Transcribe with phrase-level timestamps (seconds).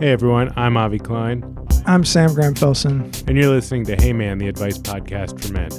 [0.00, 1.42] Hey everyone, I'm Avi Klein,
[1.86, 3.26] I'm Sam Graham Felsen.
[3.26, 5.70] and you're listening to Hey Man, the advice podcast for men.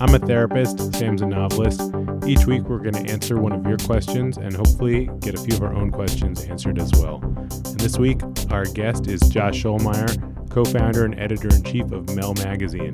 [0.00, 1.82] I'm a therapist, Sam's a novelist.
[2.26, 5.54] Each week we're going to answer one of your questions and hopefully get a few
[5.54, 7.20] of our own questions answered as well.
[7.22, 12.08] And this week, our guest is Josh Schollmeyer, co founder and editor in chief of
[12.16, 12.92] Mel Magazine.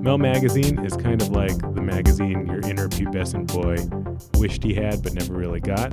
[0.00, 3.78] Mel Magazine is kind of like the magazine your inner pubescent boy
[4.38, 5.92] wished he had but never really got.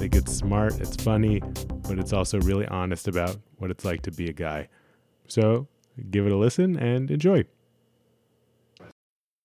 [0.00, 1.40] Think it's smart, it's funny,
[1.86, 4.68] but it's also really honest about what it's like to be a guy.
[5.28, 5.68] So
[6.10, 7.44] give it a listen and enjoy.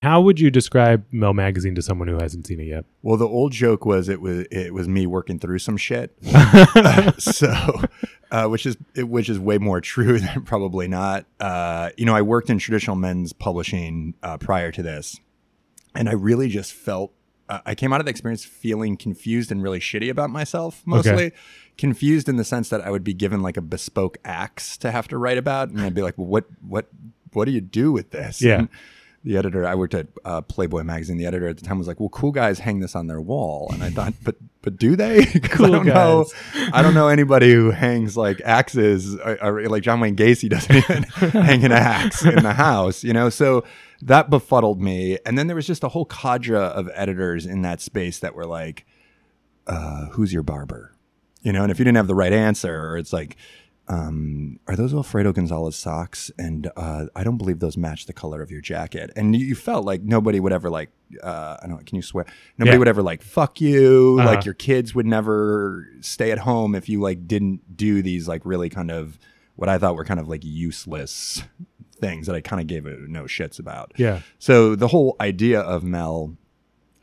[0.00, 2.86] How would you describe Mel Magazine to someone who hasn't seen it yet?
[3.02, 6.16] Well, the old joke was it was it was me working through some shit.
[7.18, 7.82] so,
[8.30, 11.26] uh, which is which is way more true than probably not.
[11.38, 15.20] Uh, you know, I worked in traditional men's publishing uh, prior to this,
[15.94, 17.12] and I really just felt
[17.48, 20.82] uh, I came out of the experience feeling confused and really shitty about myself.
[20.84, 21.32] Mostly
[21.78, 25.08] confused in the sense that I would be given like a bespoke axe to have
[25.08, 26.88] to write about, and I'd be like, well, "What what
[27.32, 28.60] what do you do with this?" Yeah.
[28.60, 28.68] And
[29.26, 31.16] the editor, I worked at uh, Playboy magazine.
[31.16, 33.68] The editor at the time was like, "Well, cool guys hang this on their wall,"
[33.72, 35.26] and I thought, "But but do they?
[35.50, 36.26] Cool I don't know.
[36.72, 39.16] I don't know anybody who hangs like axes.
[39.16, 41.02] Or, or, like John Wayne Gacy doesn't even
[41.42, 43.28] hang an axe in the house, you know.
[43.28, 43.64] So
[44.02, 45.18] that befuddled me.
[45.26, 48.46] And then there was just a whole cadre of editors in that space that were
[48.46, 48.86] like,
[49.66, 50.94] uh, "Who's your barber?"
[51.42, 53.36] You know, and if you didn't have the right answer, or it's like.
[53.88, 56.30] Um, are those Alfredo Gonzales socks?
[56.38, 59.10] And uh, I don't believe those match the color of your jacket.
[59.14, 60.90] And you, you felt like nobody would ever like.
[61.22, 61.76] Uh, I don't.
[61.76, 62.26] Know, can you swear?
[62.58, 62.78] Nobody Yeah.
[62.80, 64.16] would ever like fuck you.
[64.18, 64.28] Uh-huh.
[64.28, 68.44] Like your kids would never stay at home if you like didn't do these like
[68.44, 69.18] really kind of
[69.54, 71.42] what I thought were kind of like useless
[71.98, 73.92] things that I kind of gave it no shits about.
[73.96, 74.20] Yeah.
[74.38, 76.36] So the whole idea of Mel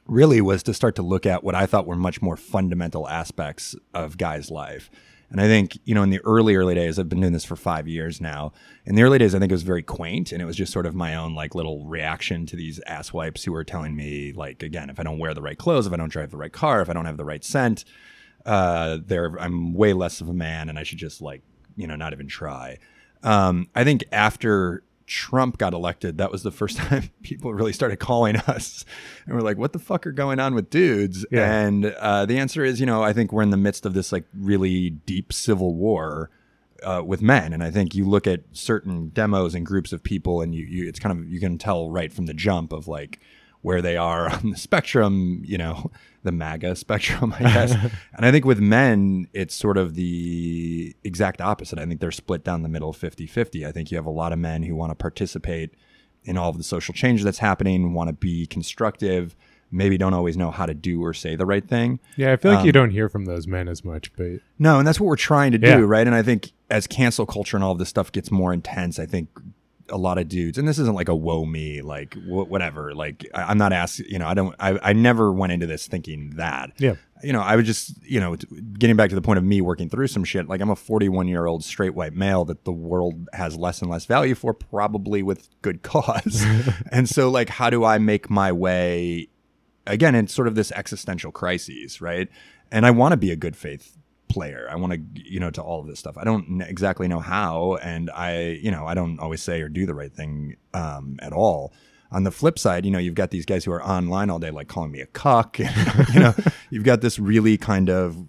[0.06, 3.74] really was to start to look at what I thought were much more fundamental aspects
[3.94, 4.92] of guys' life.
[5.34, 7.56] And I think, you know, in the early, early days, I've been doing this for
[7.56, 8.54] five years now.
[8.86, 10.86] In the early days, I think it was very quaint and it was just sort
[10.86, 14.92] of my own like little reaction to these asswipes who were telling me, like, again,
[14.92, 16.90] if I don't wear the right clothes, if I don't drive the right car, if
[16.90, 17.84] I don't have the right scent,
[18.46, 21.42] uh, there I'm way less of a man and I should just like,
[21.76, 22.78] you know, not even try.
[23.24, 27.98] Um, I think after Trump got elected, that was the first time people really started
[27.98, 28.84] calling us
[29.28, 31.24] and we're like, what the fuck are going on with dudes?
[31.30, 31.62] Yeah.
[31.62, 34.12] And uh, the answer is, you know, I think we're in the midst of this
[34.12, 36.32] like really deep civil war
[36.82, 37.54] uh, with men.
[37.54, 40.90] And I think you look at certain demos and groups of people and you, you,
[40.90, 43.20] it's kind of, you can tell right from the jump of like
[43.62, 45.92] where they are on the spectrum, you know,
[46.24, 47.72] the MAGA spectrum, I guess.
[48.14, 51.80] and I think with men, it's sort of the exact opposite.
[51.80, 53.66] I think they're split down the middle 50 50.
[53.66, 55.72] I think you have a lot of men who want to participate
[56.26, 59.36] in all of the social change that's happening, want to be constructive,
[59.72, 62.00] maybe don't always know how to do or say the right thing.
[62.16, 64.78] Yeah, I feel like you Um, don't hear from those men as much, but No,
[64.80, 65.76] and that's what we're trying to do, Yeah.
[65.86, 66.06] right?
[66.08, 69.06] And I think as cancel culture and all of this stuff gets more intense, I
[69.06, 69.28] think
[69.94, 72.94] a lot of dudes, and this isn't like a woe me, like wh- whatever.
[72.94, 75.88] Like I, I'm not asking, you know, I don't, I, I never went into this
[75.88, 76.72] thinking that.
[76.78, 76.96] yeah.
[77.24, 79.62] You know, I was just, you know, t- getting back to the point of me
[79.62, 80.50] working through some shit.
[80.50, 83.90] Like I'm a 41 year old straight white male that the world has less and
[83.90, 86.44] less value for, probably with good cause.
[86.92, 89.30] and so, like, how do I make my way
[89.88, 92.28] again in sort of this existential crises, right?
[92.72, 93.98] And I want to be a good faith
[94.34, 94.68] player.
[94.70, 96.18] I want to, you know, to all of this stuff.
[96.18, 99.86] I don't exactly know how, and I, you know, I don't always say or do
[99.86, 101.74] the right thing um, at all.
[102.12, 104.52] On the flip side, you know, you've got these guys who are online all day,
[104.52, 105.58] like calling me a cuck.
[105.60, 106.34] And, you know,
[106.70, 108.26] you've got this really kind of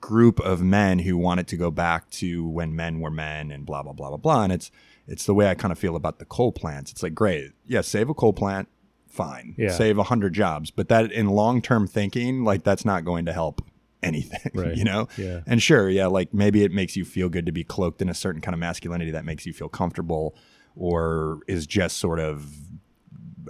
[0.00, 3.66] group of men who want it to go back to when men were men and
[3.66, 4.42] blah blah blah blah blah.
[4.44, 4.70] And it's
[5.06, 6.90] it's the way I kind of feel about the coal plants.
[6.92, 8.68] It's like great, yeah, save a coal plant,
[9.08, 9.70] fine, Yeah.
[9.70, 13.32] save a hundred jobs, but that in long term thinking, like that's not going to
[13.32, 13.62] help
[14.02, 14.76] anything, Right.
[14.76, 15.08] you know.
[15.16, 15.40] Yeah.
[15.46, 18.14] And sure, yeah, like maybe it makes you feel good to be cloaked in a
[18.14, 20.34] certain kind of masculinity that makes you feel comfortable,
[20.76, 22.46] or is just sort of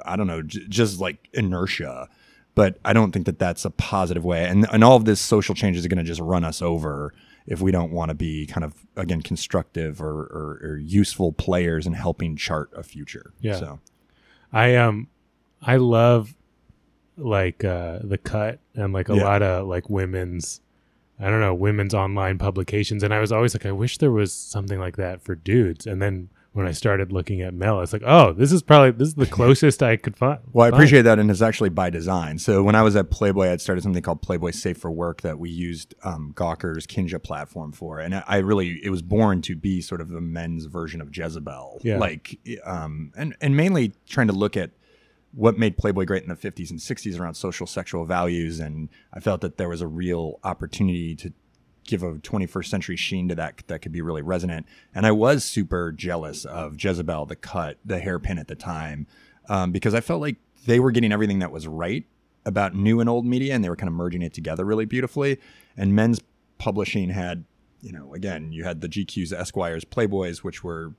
[0.05, 2.09] I don't know, j- just like inertia.
[2.55, 4.45] But I don't think that that's a positive way.
[4.47, 7.13] And and all of this social change is going to just run us over
[7.47, 11.87] if we don't want to be kind of again constructive or, or, or useful players
[11.87, 13.33] in helping chart a future.
[13.41, 13.57] Yeah.
[13.59, 13.81] So
[14.53, 15.09] I um
[15.63, 16.35] I love
[17.17, 19.25] like uh the cut and like a Yeah.
[19.25, 20.61] lot of like women's
[21.19, 24.33] I don't know, women's online publications and I was always like I wish there was
[24.33, 28.03] something like that for dudes and then when I started looking at Mel it's like
[28.07, 30.39] oh this is probably this is the closest I could find.
[30.53, 32.39] Well, I appreciate that, and it's actually by design.
[32.39, 35.39] So when I was at Playboy, I'd started something called Playboy Safe for Work that
[35.39, 39.55] we used um, Gawker's Kinja platform for, and I- I really it was born to
[39.57, 41.99] be sort of the men's version of Jezebel, Yeah.
[41.99, 44.71] like, um, and and mainly trying to look at
[45.37, 49.21] what made Playboy great in the 50s and 60s around social sexual values, and I
[49.21, 51.33] felt that there was a real opportunity to
[51.85, 54.67] give a 21st century sheen to that that could be really resonant.
[54.95, 59.07] And I was super jealous of Jezebel, the cut, the hairpin at the time,
[59.51, 62.07] um, because I felt like they were getting everything that was right
[62.47, 65.39] about new and old media, and they were kind of merging it together really beautifully.
[65.77, 66.21] And men's
[66.57, 67.45] publishing had,
[67.83, 70.95] you know, again, you had the GQs, Esquires, Playboys, which were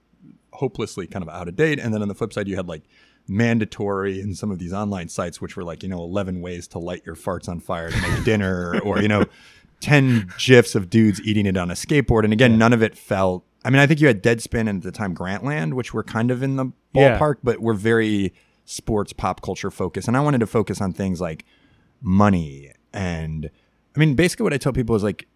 [0.53, 2.83] hopelessly kind of out of date, and then on the flip side, you had like
[3.27, 6.79] mandatory and some of these online sites which were like you know 11 ways to
[6.79, 9.25] light your farts on fire to make dinner or you know
[9.81, 12.23] 10 gifs of dudes eating it on a skateboard.
[12.23, 13.45] And again, none of it felt.
[13.63, 16.31] I mean, I think you had Deadspin and at the time Grantland, which were kind
[16.31, 17.19] of in the Yeah.
[17.19, 18.33] ballpark, but were very
[18.65, 20.07] sports pop culture focused.
[20.07, 21.45] And I wanted to focus on things like
[22.01, 22.71] money.
[22.91, 23.51] And
[23.95, 25.27] I mean, basically, what I tell people is like,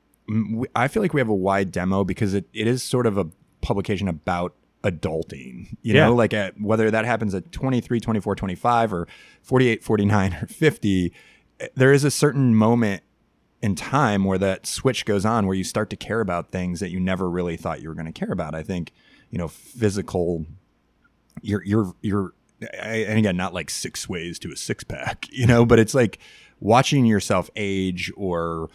[0.75, 3.27] I feel like we have a wide demo because it, it is sort of a
[3.61, 6.05] publication about adulting, you Yeah.
[6.07, 9.07] know, like at, whether that happens at 23, 24, 25, or
[9.41, 11.13] 48, 49, or 50,
[11.59, 13.03] eh, there is a certain moment
[13.61, 16.89] in time where that switch goes on where you start to care about things that
[16.89, 18.55] you never really thought you were going to care about.
[18.55, 18.91] I think,
[19.29, 20.45] you know, physical,
[21.41, 22.33] you're, you're, you're,
[22.81, 25.93] I- and again, not like six ways to a six pack, you know, but it's
[25.93, 26.17] like
[26.59, 28.69] watching yourself age or,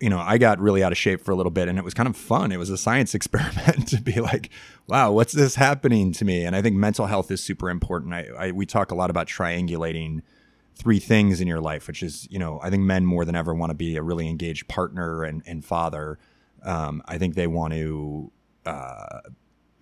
[0.00, 1.94] you know, I got really out of shape for a little bit and it was
[1.94, 2.52] kind of fun.
[2.52, 4.50] It was a science experiment to be like,
[4.86, 6.44] wow, what's this happening to me?
[6.44, 8.14] And I think mental health is super important.
[8.14, 10.22] I, I we talk a lot about triangulating
[10.74, 13.54] three things in your life, which is, you know, I think men more than ever
[13.54, 16.18] want to be a really engaged partner and, and father.
[16.62, 18.32] Um, I think they want to
[18.64, 19.20] uh,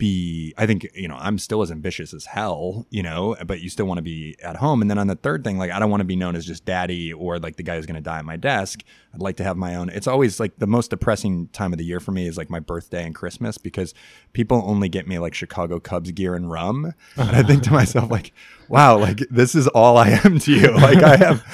[0.00, 3.68] be, I think, you know, I'm still as ambitious as hell, you know, but you
[3.68, 4.80] still want to be at home.
[4.80, 6.64] And then on the third thing, like, I don't want to be known as just
[6.64, 8.82] daddy or like the guy who's going to die at my desk.
[9.14, 9.90] I'd like to have my own.
[9.90, 12.60] It's always like the most depressing time of the year for me is like my
[12.60, 13.92] birthday and Christmas because
[14.32, 16.94] people only get me like Chicago Cubs gear and rum.
[17.16, 18.32] And I think to myself, like,
[18.68, 20.70] wow, like this is all I am to you.
[20.80, 21.44] Like I have,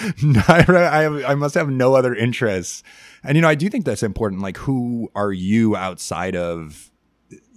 [0.49, 2.85] I have, I must have no other interests.
[3.25, 4.41] And you know, I do think that's important.
[4.41, 6.93] Like, who are you outside of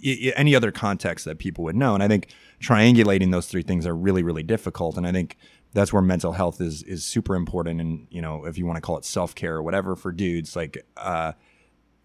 [0.02, 1.94] any other context that people would know?
[1.94, 2.28] And I think
[2.60, 4.96] triangulating those three things are really, really difficult.
[4.96, 5.36] And I think
[5.72, 7.80] that's where mental health is is super important.
[7.80, 10.56] And you know, if you want to call it self care or whatever for dudes,
[10.56, 11.32] like, uh,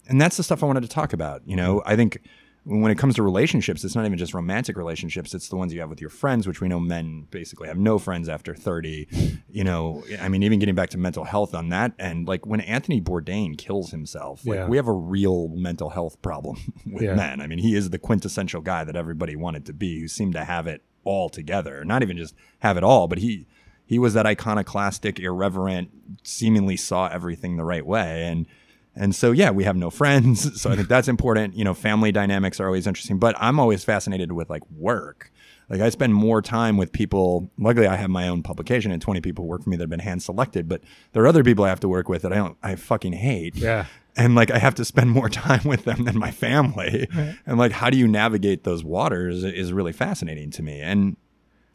[0.07, 1.41] and that's the stuff I wanted to talk about.
[1.45, 2.21] You know, I think
[2.67, 5.79] when it comes to relationships, it's not even just romantic relationships; it's the ones you
[5.79, 9.07] have with your friends, which we know men basically have no friends after thirty.
[9.49, 12.61] You know, I mean, even getting back to mental health on that, and like when
[12.61, 14.67] Anthony Bourdain kills himself, like Yeah.
[14.67, 17.15] we have a real mental health problem with Yeah.
[17.15, 17.39] men.
[17.39, 20.43] I mean, he is the quintessential guy that everybody wanted to be, who seemed to
[20.43, 21.85] have it all together.
[21.85, 23.45] Not even just have it all, but he
[23.85, 25.89] he was that iconoclastic, irreverent,
[26.23, 28.47] seemingly saw everything the right way, and
[28.95, 31.55] and so yeah, we have no friends, so I think that's important.
[31.55, 35.31] You know, family dynamics are always interesting, but I'm always fascinated with like work.
[35.69, 37.49] Like I spend more time with people.
[37.57, 39.99] Luckily, I have my own publication, and 20 people work for me that have been
[39.99, 40.69] hand selected.
[40.69, 40.81] But
[41.13, 43.55] there are other people I have to work with that I don't, I fucking hate
[43.55, 43.87] Yeah.
[44.15, 47.07] and like I have to spend more time with them than my family.
[47.15, 47.35] Right.
[47.47, 50.81] And like, how do you navigate those waters is really fascinating to me.
[50.81, 51.17] And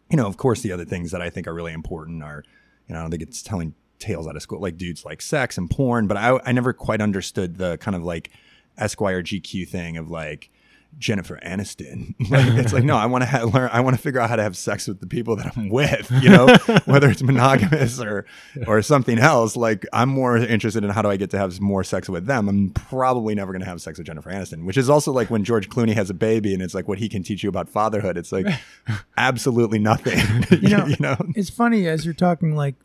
[0.09, 2.43] you know, of course, the other things that I think are really important are,
[2.89, 5.57] you know, I don't think it's telling tales out of school, like dudes like sex
[5.59, 6.07] and porn.
[6.07, 8.31] But I, I never quite understood the kind of like
[8.79, 10.51] Esquire GQ thing of like.
[10.99, 12.15] Jennifer Aniston.
[12.31, 13.71] Like, it's like no, I want to ha- learn.
[13.73, 16.11] I want to figure out how to have sex with the people that I'm with.
[16.21, 16.47] You know,
[16.85, 18.25] whether it's monogamous or
[18.69, 19.57] or something else.
[19.57, 22.49] Like I'm more interested in how do I get to have more sex with them.
[22.49, 25.43] I'm probably never going to have sex with Jennifer Aniston, which is also like when
[25.45, 28.17] George Clooney has a baby and it's like what he can teach you about fatherhood.
[28.17, 28.47] It's like
[29.17, 30.19] absolutely nothing.
[30.51, 31.17] You know, you know.
[31.35, 32.55] it's funny as you're talking.
[32.55, 32.77] Like,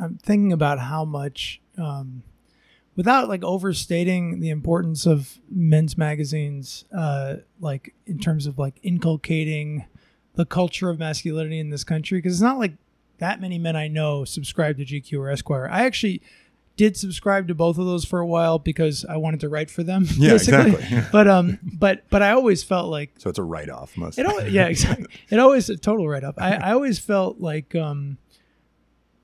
[0.00, 2.22] I'm thinking about how much, um,
[2.96, 9.84] without like overstating the importance of men's magazines, uh, like in terms of like inculcating
[10.34, 12.72] the culture of masculinity in this country, because it's not like
[13.18, 15.68] that many men I know subscribe to GQ or Esquire.
[15.70, 16.20] I actually
[16.76, 19.82] did subscribe to both of those for a while because I wanted to write for
[19.82, 20.04] them.
[20.18, 20.72] Yeah, basically.
[20.72, 20.98] exactly.
[21.12, 24.18] But um, but but I always felt like So it's a write off most.
[24.18, 25.06] it always, yeah, exactly.
[25.30, 26.34] It always a total write off.
[26.36, 28.18] I, I always felt like um,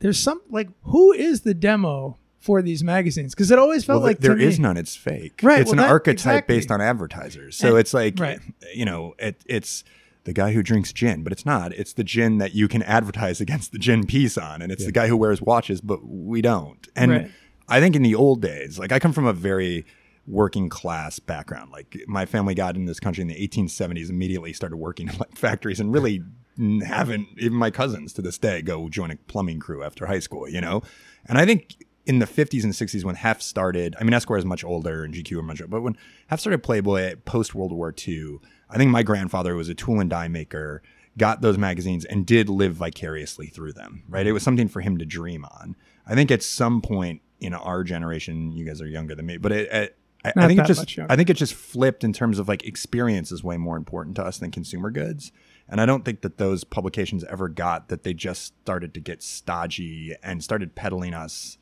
[0.02, 3.35] there's some like who is the demo for these magazines?
[3.35, 4.76] Because it always felt well, like there is me- none.
[4.76, 5.40] It's fake.
[5.42, 6.56] Right, It's well, an that- archetype exactly.
[6.56, 7.56] based on advertisers.
[7.56, 8.40] So And- it's like, right.
[8.75, 9.85] you know, it, it's
[10.25, 11.73] the guy who drinks gin, but it's not.
[11.73, 14.92] It's the gin that you can advertise against the gin piece on, and it's the
[14.92, 16.87] guy who wears watches, but we don't.
[16.97, 17.30] And Right.
[17.68, 19.87] I think in the old days, like I come from a very
[20.26, 21.71] working class background.
[21.73, 25.37] Like my family got in this country in the 1870s, immediately started working in like
[25.37, 26.23] factories, and really
[26.59, 27.28] haven't.
[27.38, 30.49] Even my cousins to this day go join a plumbing crew after high school.
[30.49, 30.82] You know,
[31.26, 34.44] and I think in the 50s and 60s when Hef started, I mean Esquire is
[34.44, 35.97] much older and GQ are much, older, but when
[36.28, 40.11] Hef started Playboy post World War II, I think my grandfather was a tool and
[40.11, 40.82] die maker.
[41.18, 44.26] Got those magazines and did live vicariously through them, right?
[44.26, 45.76] It was something for him to dream on.
[46.06, 49.52] I think at some point in our generation, you guys are younger than me, but
[49.52, 50.99] it, at, I, I think it just.
[51.09, 54.25] I think it just flipped in terms of like experience is way more important to
[54.25, 55.32] us than consumer goods.
[55.73, 59.23] And I don't think that those publications ever got that they just started to get
[59.23, 61.57] stodgy and started peddling us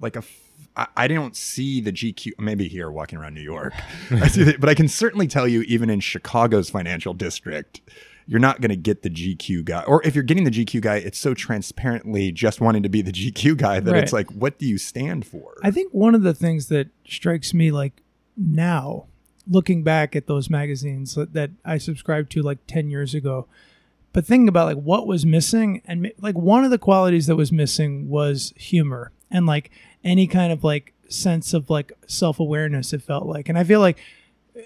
[0.00, 0.20] like a.
[0.20, 0.40] F-
[0.74, 2.32] I, I don't see the GQ.
[2.38, 3.74] Maybe here walking around New York,
[4.10, 7.82] I see that, but I can certainly tell you, even in Chicago's financial district,
[8.26, 9.82] you're not going to get the GQ guy.
[9.82, 13.12] Or if you're getting the GQ guy, it's so transparently just wanting to be the
[13.12, 15.54] GQ guy that it's like, what do you stand for?
[15.62, 18.02] I think one of the things that strikes me like
[18.38, 19.08] now,
[19.48, 23.46] looking back at those magazines that, I subscribed to like 10 years ago,
[24.12, 27.52] but thinking about like what was missing and like one of the qualities that was
[27.52, 29.70] missing was humor and like
[30.02, 33.48] any kind of like sense of like self-awareness it felt like.
[33.48, 33.98] And i feel like
[34.56, 34.60] uh,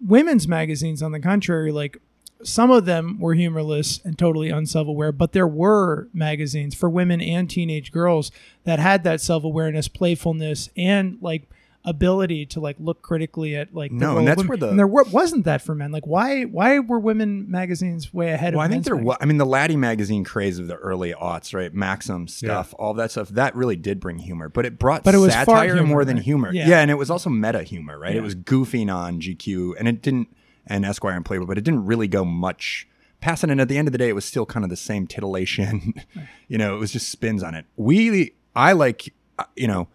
[0.00, 1.98] women's magazines on the contrary like
[2.42, 7.48] some of them were humorless and totally unself-aware but there were magazines for women and
[7.48, 8.30] teenage girls
[8.64, 11.48] that had that self-awareness playfulness and like
[11.86, 14.48] ability to like look critically at like the No, and that's women.
[14.48, 18.12] where the- and there were, wasn't that for men like why why were women magazines
[18.12, 19.08] way ahead Well, of I think men's there magazines?
[19.08, 19.16] was.
[19.20, 21.72] I mean, the Laddie magazine craze of the early aughts, right?
[21.74, 23.28] Maxim stuff, all that stuff.
[23.30, 26.04] That really did bring humor, but it brought But it was fart satire humor, more
[26.04, 26.24] than right?
[26.24, 26.50] humor.
[26.52, 26.68] Yeah.
[26.68, 26.80] Yeah.
[26.80, 28.12] and it was also meta humor, right?
[28.12, 28.20] Yeah.
[28.20, 30.28] It was goofing on GQ, and it didn't,
[30.66, 32.88] and Esquire and Playboy, but it didn't really go much
[33.20, 33.50] past it.
[33.50, 35.94] And at the end of the day, it was still kind of the same titillation.
[36.48, 37.66] you know, it was just spins on it.
[37.76, 39.88] We, I like, uh, you know.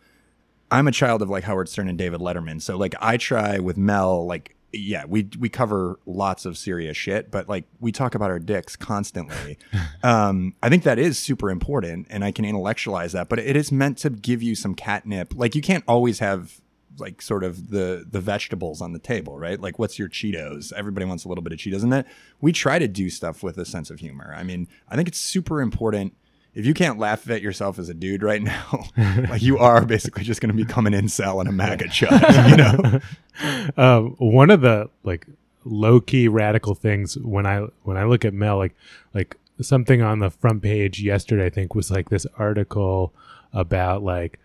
[0.72, 2.62] I'm a child of like Howard Stern and David Letterman.
[2.62, 7.32] So like I try with Mel, like yeah, we we cover lots of serious shit,
[7.32, 9.58] but like we talk about our dicks constantly.
[10.04, 13.30] um, I think that is super important, and I can intellectualize that.
[13.30, 15.34] But it is meant to give you some catnip.
[15.36, 16.62] Like you can't always have
[17.00, 19.60] like sort of the the vegetables on the table, right?
[19.60, 20.72] Like what's your Cheetos?
[20.74, 22.06] Everybody wants a little bit of Cheetos, and that
[22.40, 24.34] we try to do stuff with a sense of humor.
[24.38, 26.14] I mean, I think it's super important.
[26.56, 28.84] If you can't laugh at yourself as a dude right now,
[29.30, 32.58] like you are basically just going to become an incel and a MAGA chud, you
[32.58, 33.78] know?
[33.78, 35.28] um, one of the like
[35.64, 38.76] low key radical things when I when I look at Mel, like
[39.14, 43.14] like something on the front page yesterday, I think was like this article
[43.54, 44.40] about like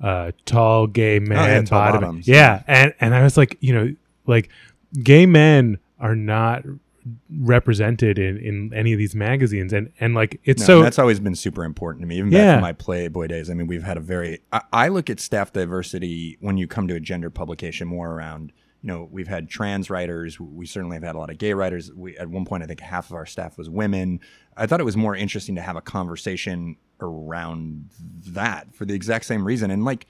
[0.00, 2.28] uh tall gay men yeah, bottom- bottoms.
[2.28, 3.92] yeah and and i was like you know
[4.26, 4.48] like
[5.02, 6.62] gay men are not
[7.42, 11.20] represented in in any of these magazines and and like it's No, so that's always
[11.20, 12.54] been super important to me, even back Yeah.
[12.54, 13.50] from my Playboy days.
[13.50, 14.40] I mean, we've had a very.
[14.52, 18.52] I, I look at staff diversity when you come to a gender publication more around.
[18.82, 20.38] You know, we've had trans writers.
[20.38, 21.92] We certainly have had a lot of gay writers.
[21.92, 24.20] We at one point, I think half of our staff was women.
[24.56, 27.90] I thought it was more interesting to have a conversation around
[28.26, 29.70] that for the exact same reason.
[29.70, 30.06] And like,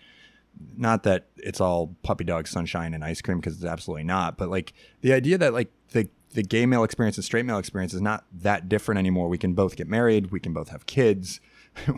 [0.76, 4.49] not that it's all puppy dog sunshine and ice cream because it's absolutely not but
[4.49, 8.01] like the idea that like the the gay male experience and straight male experience is
[8.01, 9.29] not that different anymore.
[9.29, 10.31] We can both get married.
[10.31, 11.41] We can both have kids.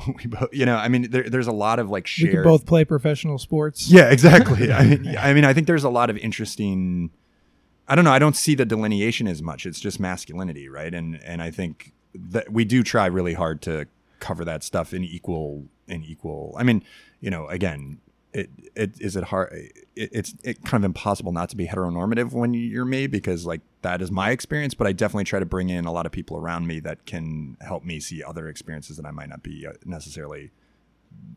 [0.07, 2.45] We both you know i mean there, there's a lot of like we shared could
[2.45, 3.91] both play professional sports.
[3.91, 4.71] Yeah exactly.
[4.73, 7.11] I mean i mean i think there's a lot of interesting
[7.89, 9.65] i don't know i don't see the delineation as much.
[9.65, 10.93] It's just masculinity right?
[10.93, 13.87] And and i think that we do try really hard to
[14.19, 16.85] cover that stuff in equal in equal i mean
[17.21, 18.01] you know again
[18.33, 22.33] it, it is it hard it, it's it kind of impossible not to be heteronormative
[22.33, 25.69] when you're me because like that is my experience but i definitely try to bring
[25.69, 29.07] in a lot of people around me that can help me see other experiences that
[29.07, 30.51] i might not be uh, necessarily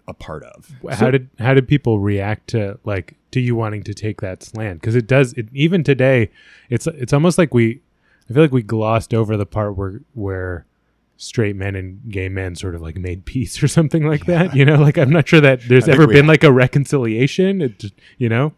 [0.07, 0.71] a part of.
[0.91, 4.81] How did how did people react to like to you wanting to take that slant?
[4.81, 6.29] Because it does it even today
[6.69, 7.81] it's it's almost like we
[8.29, 10.65] i feel like we glossed over the part where where
[11.23, 14.65] straight men and gay men sort of like made peace or something like that you
[14.65, 18.27] know like i'm not sure that there's ever been like a reconciliation it, just- you
[18.29, 18.53] know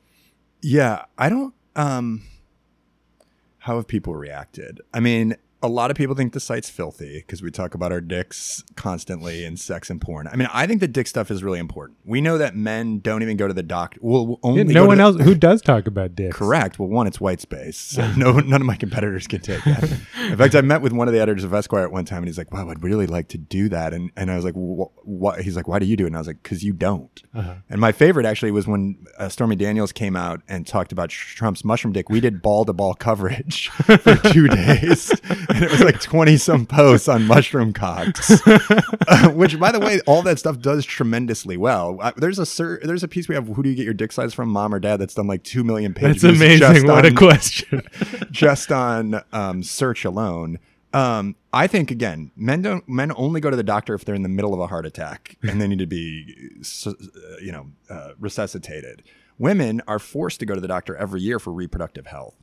[0.62, 1.54] Yeah, I don't.
[1.76, 2.24] Um,
[3.60, 4.82] how have people reacted?
[4.94, 8.02] I mean, a lot of people think the site's filthy because we talk about our
[8.02, 10.28] dicks constantly and sex and porn.
[10.28, 11.98] I mean, I think the dick stuff is really important.
[12.06, 14.00] We know that men don't even go to the doctor.
[14.02, 16.78] Well, only Yeah, no one the- else who does talk about dicks Correct.
[16.78, 17.78] Well, one, it's white space.
[17.78, 19.84] So no, none of my competitors can take that.
[20.30, 22.28] In fact, I met with one of the editors of Esquire at one time, and
[22.28, 25.42] he's like, "Wow, I'd really like to do that." And and I was like, "What?"
[25.42, 27.56] He's like, "Why do you do it?" And I was like, "Cause you don't." Uh-huh.
[27.70, 31.64] And my favorite actually was when uh, Stormy Daniels came out and talked about Trump's
[31.64, 32.10] mushroom dick.
[32.10, 35.12] We did ball to ball coverage for two days,
[35.54, 38.42] and it was like twenty some posts on mushroom cocks.
[38.48, 41.98] Uh, which, by the way, all that stuff does tremendously well.
[42.02, 43.48] Uh, there's a cer- there's a piece we have.
[43.48, 44.98] Who do you get your dick size from, mom or dad?
[44.98, 46.22] That's done like two million pages.
[46.22, 47.82] that's amazing just what a on- question
[48.32, 50.60] just on um, search alone.
[50.94, 54.24] Um, I think again, men don't men only go to the doctor if they're in
[54.24, 56.34] the middle of a heart attack and they need to be,
[56.86, 56.92] uh,
[57.42, 59.04] you know, uh, resuscitated.
[59.38, 62.36] Women are forced to go to the doctor every year for reproductive health,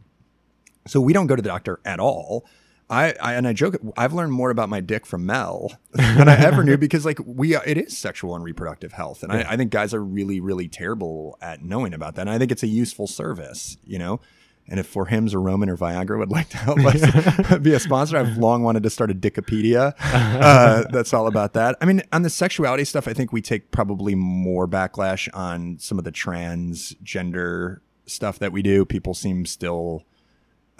[0.86, 2.44] so we don't go to the doctor at all.
[2.92, 3.76] I, I and I joke.
[3.96, 7.56] I've learned more about my dick from Mel than I ever knew because like we
[7.56, 9.46] it is sexual and reproductive health, and Yeah.
[9.48, 12.22] I, I think guys are really really terrible at knowing about that.
[12.22, 14.20] And I think it's a useful service, you know.
[14.68, 17.80] And if for Hims or Roman or Viagra would like to help us be a
[17.80, 19.94] sponsor, I've long wanted to start a Dickopedia.
[20.42, 21.76] Uh, that's all about that.
[21.80, 25.98] I mean, on the sexuality stuff, I think we take probably more backlash on some
[25.98, 28.84] of the transgender stuff that we do.
[28.84, 30.04] People seem still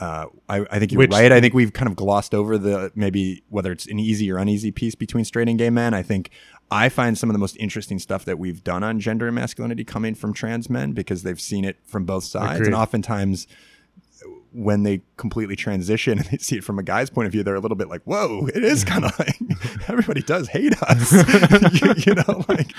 [0.03, 1.31] uh, I, I think you're Which- right.
[1.31, 4.73] I think we've kind of glossed over the maybe whether it's an easy or uneasy
[4.73, 5.95] peace between straight and gay men.
[5.95, 6.31] I think
[6.73, 9.85] I find some of the most interesting stuff that we've done on gender and masculinity
[9.85, 12.55] coming from trans men because they've seen it from both sides.
[12.57, 12.67] Agreed.
[12.67, 13.47] And oftentimes,
[14.51, 17.55] when they completely transition and they see it from a guy's point of view, they're
[17.55, 19.37] a little bit like, whoa, it is kind of like
[19.89, 21.13] everybody does hate us,
[21.81, 22.73] you, you know, like,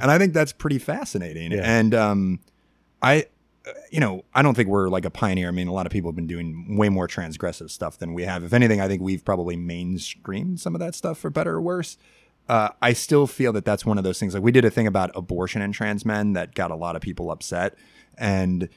[0.00, 1.50] and I think that's pretty fascinating.
[1.50, 1.62] Yeah.
[1.64, 2.40] And, um,
[3.02, 3.26] I,
[3.90, 5.48] you know, I don't think we're like a pioneer.
[5.48, 8.24] I mean, a lot of people have been doing way more transgressive stuff than we
[8.24, 8.44] have.
[8.44, 11.96] If anything, I think we've probably mainstreamed some of that stuff for better or worse.
[12.48, 14.34] Uh, I still feel that that's one of those things.
[14.34, 17.02] Like we did a thing about abortion and trans men that got a lot of
[17.02, 17.76] people upset,
[18.16, 18.68] and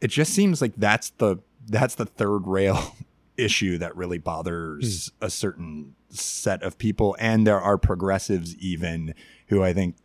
[0.00, 2.96] it just seems like that's the that's the third rail
[3.36, 9.14] issue that really bothers a certain set of people, and there are progressives even
[9.46, 9.96] who I think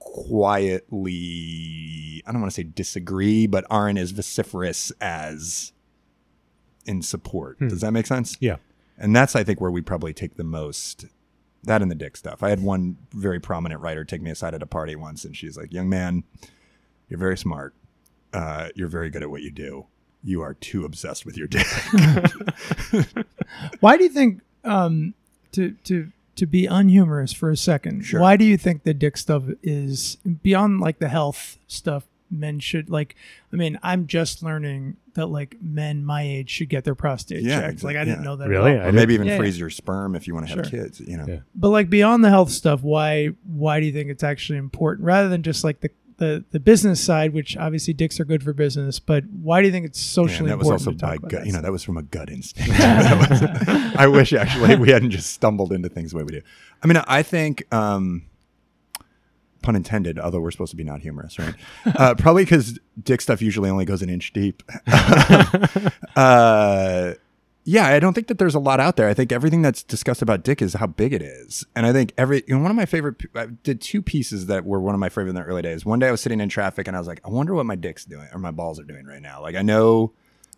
[0.00, 1.30] quietly
[2.26, 5.72] I don't want to say disagree, but aren't as vociferous as
[6.86, 7.58] in support.
[7.60, 8.36] Does that make sense?
[8.40, 8.56] Yeah.
[8.98, 11.06] And that's I think where we probably take the most
[11.62, 12.42] that and the dick stuff.
[12.42, 15.56] I had one very prominent writer take me aside at a party once and she's
[15.56, 16.24] like, Young man,
[17.08, 17.74] you're very smart.
[18.32, 19.86] Uh, you're very good at what you do.
[20.22, 21.66] You are too obsessed with your dick.
[23.80, 25.14] Why do you think um,
[25.52, 28.02] to to to be unhumorous for a second?
[28.02, 28.20] Sure.
[28.20, 32.06] Why do you think the dick stuff is beyond like the health stuff?
[32.32, 33.16] Men should like.
[33.52, 37.60] I mean, I'm just learning that like men my age should get their prostate Yeah,
[37.60, 37.82] checked.
[37.82, 38.24] Like I didn't yeah.
[38.24, 38.44] know that.
[38.44, 38.78] at Really?
[38.78, 38.86] all.
[38.86, 40.82] Or maybe even Yeah, freeze your sperm if you want to have Sure.
[40.84, 41.24] kids, you know.
[41.26, 41.40] Yeah.
[41.56, 45.28] But like beyond the health stuff, why why do you think it's actually important rather
[45.28, 49.00] than just like the the, the business side, which obviously dicks are good for business,
[49.00, 51.02] but why do you think it's Yeah, and socially that was important?
[51.02, 51.46] also to talk by gut.
[51.46, 52.70] You know, that was from a gut instinct.
[52.78, 56.42] Was- I wish actually we hadn't just stumbled into things the way we do.
[56.82, 58.22] I mean, I think, um,
[59.62, 61.54] pun intended, although we're supposed to be not humorous, right?
[61.86, 64.62] Uh, probably because dick stuff usually only goes an inch deep.
[66.16, 67.12] uh,
[67.64, 69.08] yeah, I don't think that there's a lot out there.
[69.08, 72.12] I think everything that's discussed about dick is how big it is, and I think
[72.16, 73.16] every you know, one of my favorite.
[73.34, 75.84] I did two pieces that were one of my favorite in the early days.
[75.84, 77.76] One day I was sitting in traffic and I was like, I wonder what my
[77.76, 79.42] dick's doing or my balls are doing right now.
[79.42, 80.12] Like I know,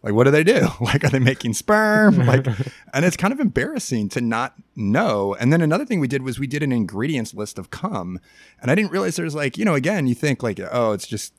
[0.04, 0.68] like what do they do?
[0.80, 2.18] Like are they making sperm?
[2.26, 2.46] Like,
[2.94, 5.34] and it's kind of embarrassing to not know.
[5.40, 8.20] And then another thing we did was we did an ingredients list of cum,
[8.60, 11.34] and I didn't realize there's like you know again you think like oh it's just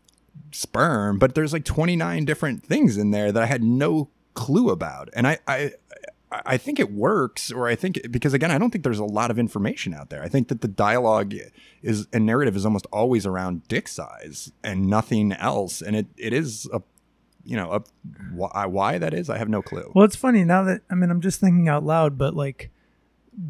[0.52, 5.10] sperm, but there's like 29 different things in there that I had no clue about.
[5.14, 5.72] And I, I,
[6.46, 9.32] I think it works, or I think because again, I don't think there's a lot
[9.32, 10.24] of information out there.
[10.24, 11.34] I think that the dialogue
[11.82, 15.82] is and narrative is almost always around dick size and nothing else.
[15.82, 16.82] And it, it is a,
[17.44, 17.84] you know, a,
[18.34, 19.92] why, why that is, I have no clue.
[19.94, 22.72] Well, it's funny now that I mean I'm just thinking out loud, but like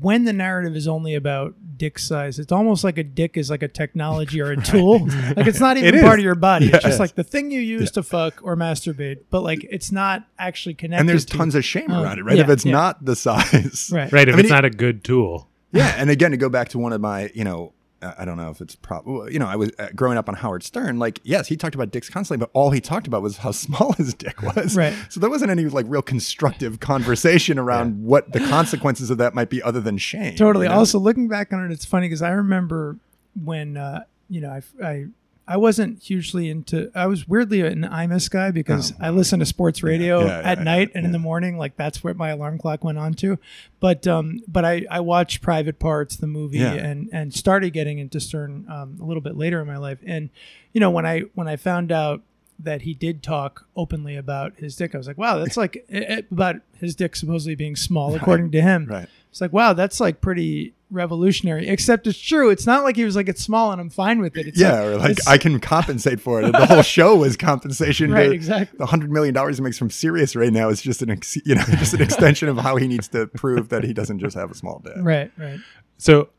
[0.02, 3.64] when the narrative is only about dick size, it's almost like a dick is like
[3.64, 5.00] a technology or a tool.
[5.36, 6.22] like it's not even It part is.
[6.22, 6.68] of your body.
[6.68, 10.26] It's just like the thing you use to fuck or masturbate, but like it's not
[10.40, 11.02] actually connected.
[11.02, 12.38] and there's to- tons of shame Oh, around um, it, right?
[12.38, 12.72] yeah, if it's yeah.
[12.72, 14.12] not the size, right.
[14.12, 14.28] Right.
[14.30, 15.50] If I mean, it's not a good tool.
[15.72, 17.74] yeah and again to go back to one of my you know
[18.18, 20.64] i don't know if it's pro you know i was uh, growing up on howard
[20.64, 23.52] stern like yes he talked about dicks constantly but all he talked about was how
[23.66, 24.94] small his dick was Right.
[25.10, 29.50] so there wasn't any like real constructive conversation around what the consequences of that might
[29.50, 30.66] be other than shame Totally.
[30.66, 30.78] you know?
[30.78, 32.98] Also, looking back on it, it's funny because I remember
[33.44, 35.06] when uh, you know I, I
[35.46, 36.90] I wasn't hugely into.
[36.96, 40.50] I was weirdly an IMUS guy because I listened to sports radio Oh, Yeah, yeah,
[40.52, 41.58] at yeah, night and in the morning.
[41.58, 43.38] Like that's where my alarm clock went on to.
[43.82, 48.20] But um, but I I watched Private Parts, the movie, and and started getting into
[48.20, 50.00] Stern um, a little bit later in my life.
[50.06, 50.30] And
[50.72, 52.22] you know when I when I found out
[52.60, 55.86] that he did talk openly about his dick, I was like, wow, that's like
[56.32, 58.86] about his dick supposedly being small, according to him.
[58.86, 61.68] right It's like, wow, that's like pretty revolutionary.
[61.68, 62.50] Except it's true.
[62.50, 64.48] It's not like he was like, it's small and I'm fine with it.
[64.48, 68.12] It's yeah or like it's- i can compensate for it the whole show was compensation
[68.12, 68.78] right, to exactly.
[68.78, 71.56] the hundred million dollars he makes from Sirius right now is just an ex- you
[71.56, 74.52] know just an extension of how he needs to prove that he doesn't just have
[74.52, 74.94] a small dick.
[75.00, 75.60] Right, right.
[75.98, 76.30] So,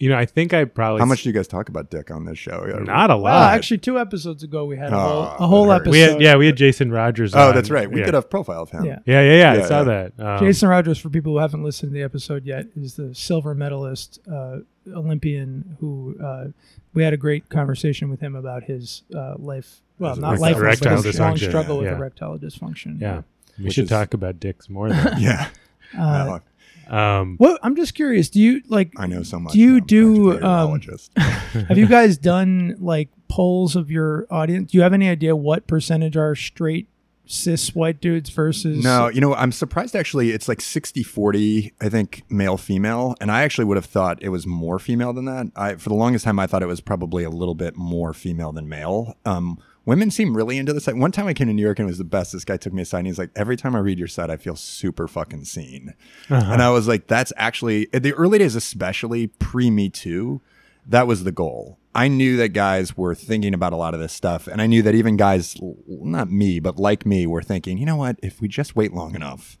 [0.00, 2.24] you know, I think I probably How much do you guys talk about dick on
[2.24, 2.64] this show?
[2.84, 3.54] Not a Wow, lot.
[3.54, 5.90] actually, two episodes ago we had a Oh, whole, that a whole episode.
[5.90, 7.34] we had yeah, we had Jason Rogers.
[7.34, 7.54] Oh, on.
[7.54, 7.88] that's right.
[7.88, 8.06] We yeah.
[8.06, 8.84] did a profile of him.
[8.86, 8.98] Yeah.
[9.06, 9.52] Yeah, yeah, yeah.
[9.52, 10.12] I Yeah, saw that.
[10.18, 13.54] Um, Jason Rogers, for people who haven't listened to the episode yet, is the silver
[13.54, 14.58] medalist uh,
[14.94, 16.46] Olympian who uh,
[16.94, 19.80] we had a great conversation with him about his uh, life.
[19.98, 21.48] Well, not erectile life, but erectile his long dysfunction.
[21.48, 21.96] struggle with Yeah.
[21.96, 23.00] erectile dysfunction.
[23.00, 23.22] Yeah,
[23.58, 24.88] we Which should is- talk about dicks more.
[24.88, 25.10] Though.
[25.18, 25.48] Yeah.
[25.92, 26.40] Uh, Well,
[26.90, 28.28] Um, What I'm just curious.
[28.28, 28.92] Do you like?
[28.96, 29.52] I know so much.
[29.52, 30.80] Do you do, um.
[31.16, 34.72] Have you guys done like polls of your audience?
[34.72, 36.88] Do you have any idea what percentage are straight
[37.26, 38.82] cis white dudes versus?
[38.82, 40.30] No, you know, I'm surprised actually.
[40.30, 43.14] It's like 60 40, I think, male female.
[43.20, 45.46] And I actually would have thought it was more female than that.
[45.54, 48.52] I, for the longest time, I thought it was probably a little bit more female
[48.52, 49.16] than male.
[49.24, 49.58] Um,
[49.90, 50.86] women seem really into this.
[50.86, 52.32] Like, one time I came to New York and it was the best.
[52.32, 54.36] This guy took me aside and he's like, Every time I read your site, I
[54.36, 55.94] feel super fucking seen.
[56.30, 56.52] Uh-huh.
[56.52, 60.40] And I was like, That's actually, in the early days, especially pre Me Too,
[60.86, 61.80] that was the goal.
[61.92, 64.46] I knew that guys were thinking about a lot of this stuff.
[64.46, 65.56] And I knew that even guys,
[65.88, 68.16] not me, but like me, were thinking, you know what?
[68.22, 69.58] If we just wait long enough,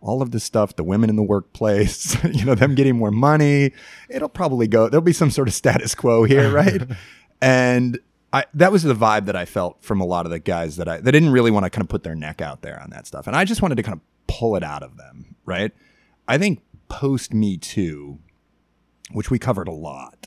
[0.00, 3.72] all of this stuff, the women in the workplace, you know, them getting more money,
[4.08, 6.82] it'll probably go, there'll be some sort of status quo here, right?
[7.40, 8.00] and
[8.32, 10.88] I, that was the vibe that I felt from a lot of the guys that
[10.88, 13.06] I, they didn't really want to kind of put their neck out there on that
[13.06, 13.26] stuff.
[13.26, 15.72] And I just wanted to kind of pull it out of them, right?
[16.26, 18.18] I think post Me Too,
[19.12, 20.26] which we covered a lot,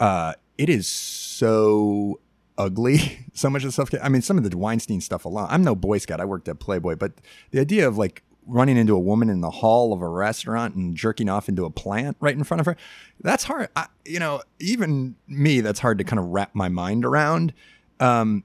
[0.00, 2.20] uh, it is so
[2.58, 3.26] ugly.
[3.34, 3.90] so much of the stuff.
[4.02, 5.46] I mean, some of the Weinstein stuff alone.
[5.50, 6.20] I'm no Boy Scout.
[6.20, 7.12] I worked at Playboy, but
[7.52, 10.96] the idea of like running into a woman in the hall of a restaurant and
[10.96, 12.76] jerking off into a plant right in front of her,
[13.20, 13.68] that's hard.
[13.74, 17.52] I, you know, even me, that's hard to kind of wrap my mind around.
[18.00, 18.44] Um,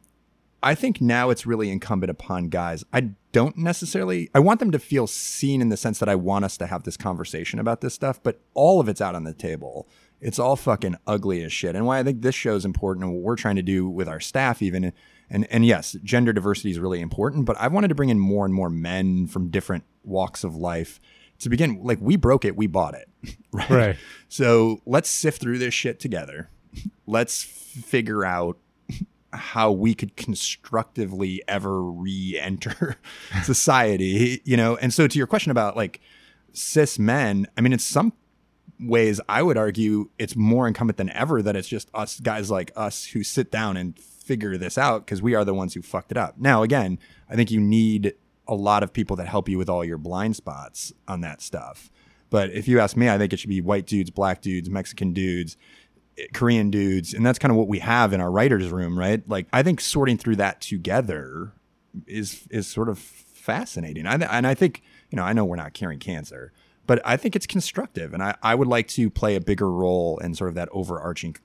[0.63, 2.83] I think now it's really incumbent upon guys.
[2.93, 6.45] I don't necessarily I want them to feel seen in the sense that I want
[6.45, 9.33] us to have this conversation about this stuff, but all of it's out on the
[9.33, 9.87] table.
[10.19, 11.75] It's all fucking ugly as shit.
[11.75, 14.07] And why I think this show is important and what we're trying to do with
[14.07, 14.93] our staff even
[15.31, 18.45] and and yes, gender diversity is really important, but I wanted to bring in more
[18.45, 20.99] and more men from different walks of life
[21.39, 23.07] to begin like we broke it, we bought it.
[23.53, 23.69] Right.
[23.69, 23.95] Right.
[24.29, 26.49] So let's sift through this shit together.
[27.05, 28.57] Let's figure out
[29.33, 32.95] how we could constructively ever re-enter
[33.43, 34.77] society, you know.
[34.77, 35.99] And so to your question about like
[36.53, 38.13] cis men, I mean, in some
[38.79, 42.71] ways, I would argue it's more incumbent than ever that it's just us guys like
[42.77, 43.99] us who sit down and
[44.31, 46.37] figure this out because we are the ones who fucked it up.
[46.37, 46.97] Now, again,
[47.29, 48.13] I think you need
[48.47, 51.91] a lot of people that help you with all your blind spots on that stuff.
[52.29, 55.11] But if you ask me, I think it should be white dudes, black dudes, Mexican
[55.11, 55.57] dudes,
[56.17, 59.21] eh, Korean dudes, and that's kind of what we have in our writers' room, right?
[59.27, 61.51] Like I think sorting through that together
[62.07, 64.07] is is sort of fascinating.
[64.07, 66.53] I, and I think you know I know we're not curing cancer,
[66.91, 70.17] but I think it's constructive, and I, I would like to play a bigger role
[70.17, 71.37] in sort of that overarching,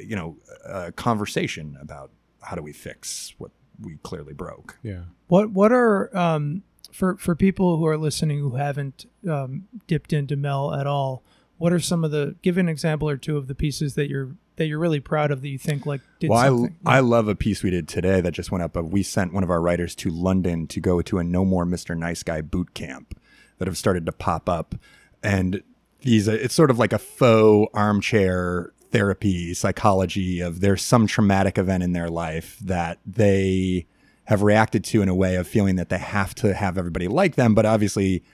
[0.00, 4.78] you know, uh, conversation about how do we fix what we clearly broke.
[4.84, 5.00] Yeah.
[5.26, 10.36] What what are um for for people who are listening who haven't um, dipped into
[10.36, 11.24] Mel at all?
[11.58, 14.36] What are some of the give an example or two of the pieces that you're
[14.58, 16.76] that you're really proud of that you think like did well, something?
[16.86, 18.76] I, I love a piece we did today that just went up.
[18.76, 21.66] Of we sent one of our writers to London to go to a No More
[21.66, 21.98] Mr.
[21.98, 23.18] Nice Guy boot camp
[23.62, 24.74] that have started to pop up,
[25.22, 25.62] and
[26.00, 31.84] these it's sort of like a faux armchair therapy psychology of there's some traumatic event
[31.84, 33.86] in their life that they
[34.24, 37.36] have reacted to in a way of feeling that they have to have everybody like
[37.36, 38.24] them, but obviously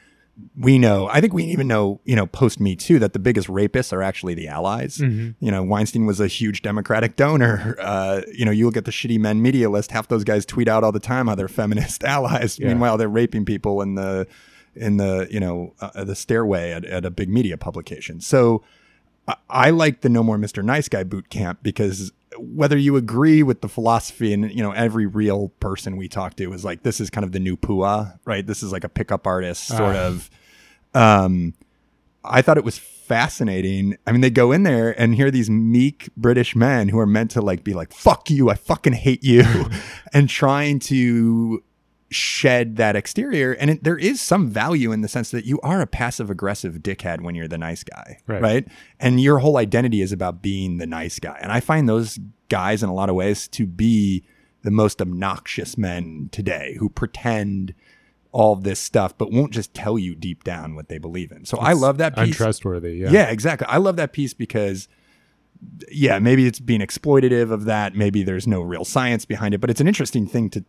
[0.56, 3.48] we know, I think we even know, you know, post Me Too, that the biggest
[3.48, 5.00] rapists are actually the allies.
[5.40, 7.76] You know, Weinstein was a huge Democratic donor.
[7.88, 10.68] Uh, you know, you look at the shitty men media list, half those guys tweet
[10.68, 12.58] out all the time how they're feminist allies.
[12.58, 12.68] Yeah.
[12.68, 14.26] Meanwhile, they're raping people in the,
[14.78, 18.20] in the, you know, uh, the stairway at, at a big media publication.
[18.20, 18.62] So
[19.26, 20.62] I, I like the No More Mr.
[20.64, 25.06] Nice Guy boot camp because whether you agree with the philosophy and you know every
[25.06, 28.46] real person we talk to is like this is kind of the new PUA, right?
[28.46, 30.06] This is like a pickup artist sort Ah.
[30.06, 30.30] of.
[30.94, 31.54] Um,
[32.24, 33.96] I thought it was fascinating.
[34.06, 37.30] I mean, they go in there and hear these meek British men who are meant
[37.32, 39.44] to like be like "fuck you," I fucking hate you,
[40.12, 41.62] and trying to
[42.10, 43.52] shed that exterior.
[43.52, 46.76] And it, there is some value in the sense that you are a passive aggressive
[46.76, 48.40] dickhead when you're the nice guy, Right.
[48.42, 48.68] right?
[48.98, 51.38] And your whole identity is about being the nice guy.
[51.42, 52.18] And I find those
[52.48, 54.24] guys in a lot of ways to be
[54.62, 57.74] the most obnoxious men today who pretend
[58.32, 61.44] all this stuff but won't just tell you deep down what they believe in.
[61.44, 62.28] So I love that piece.
[62.28, 62.96] Untrustworthy.
[62.98, 63.10] Yeah.
[63.10, 63.30] Yeah.
[63.30, 63.66] exactly.
[63.68, 64.88] I love that piece because
[65.90, 69.70] yeah, maybe it's being exploitative of that, maybe there's no real science behind it, but
[69.70, 70.64] it's an interesting thing to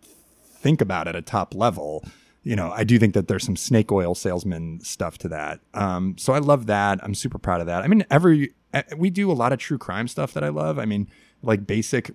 [0.60, 2.04] think about at a top level.
[2.44, 5.60] You know, I do think that there's some snake oil salesman stuff to that.
[5.74, 7.00] Um, so I love that.
[7.04, 7.84] I'm super proud of that.
[7.84, 8.54] I mean, every
[8.96, 10.78] we do a lot of true crime stuff that I love.
[10.80, 11.10] I mean,
[11.42, 12.12] like basic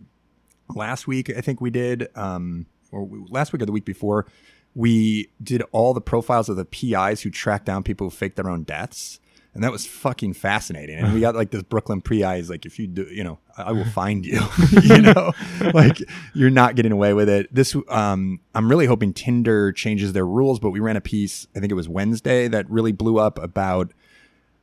[0.74, 4.26] last week I think we did um or last week or the week before
[4.74, 8.48] we did all the profiles of the PIs who tracked down people who faked their
[8.48, 9.20] own deaths
[9.54, 10.98] and that was fucking fascinating.
[10.98, 13.62] And we got like this Brooklyn PI is like, if you do, you know, I,
[13.62, 14.40] I will find you.
[14.82, 15.32] you know,
[15.72, 15.98] like
[16.34, 17.54] you're not getting away with it.
[17.54, 20.58] This, um, I'm really hoping Tinder changes their rules.
[20.58, 23.92] But we ran a piece, I think it was Wednesday, that really blew up about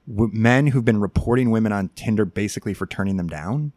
[0.10, 3.71] w- men who've been reporting women on Tinder basically for turning them down.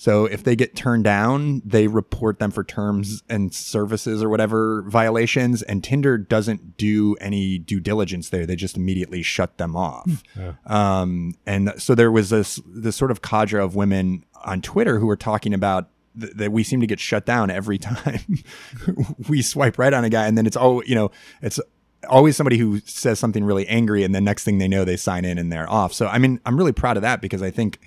[0.00, 4.80] So if they get turned down, they report them for terms and services or whatever
[4.88, 8.46] violations, and Tinder doesn't do any due diligence there.
[8.46, 10.24] They just immediately shut them off.
[10.34, 10.54] Yeah.
[10.64, 15.04] Um, and so there was this this sort of cadre of women on Twitter who
[15.04, 18.38] were talking about th- that we seem to get shut down every time
[19.28, 21.10] we swipe right on a guy, and then it's all you know,
[21.42, 21.60] it's
[22.08, 25.26] always somebody who says something really angry, and the next thing they know, they sign
[25.26, 25.92] in and they're off.
[25.92, 27.80] So I mean, I'm really proud of that because I think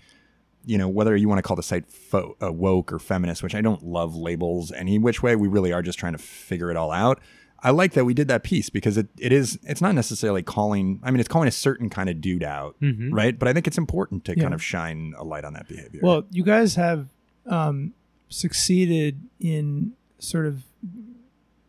[0.65, 3.55] you know, whether you want to call the site fo- uh, woke or feminist, which
[3.55, 6.77] I don't love labels any which way, we really are just trying to figure it
[6.77, 7.19] all out.
[7.65, 10.99] I like that we did that piece because it, it is it's not necessarily calling
[11.01, 13.09] I mean it's calling a certain kind of dude out, Mhm.
[13.13, 13.37] right?
[13.39, 14.43] But I think it's important to Yeah.
[14.43, 16.01] kind of shine a light on that behavior.
[16.03, 17.07] Well, you guys have
[17.45, 17.93] um,
[18.29, 20.63] succeeded in sort of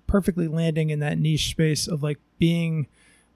[0.06, 2.86] perfectly landing in that niche space of like being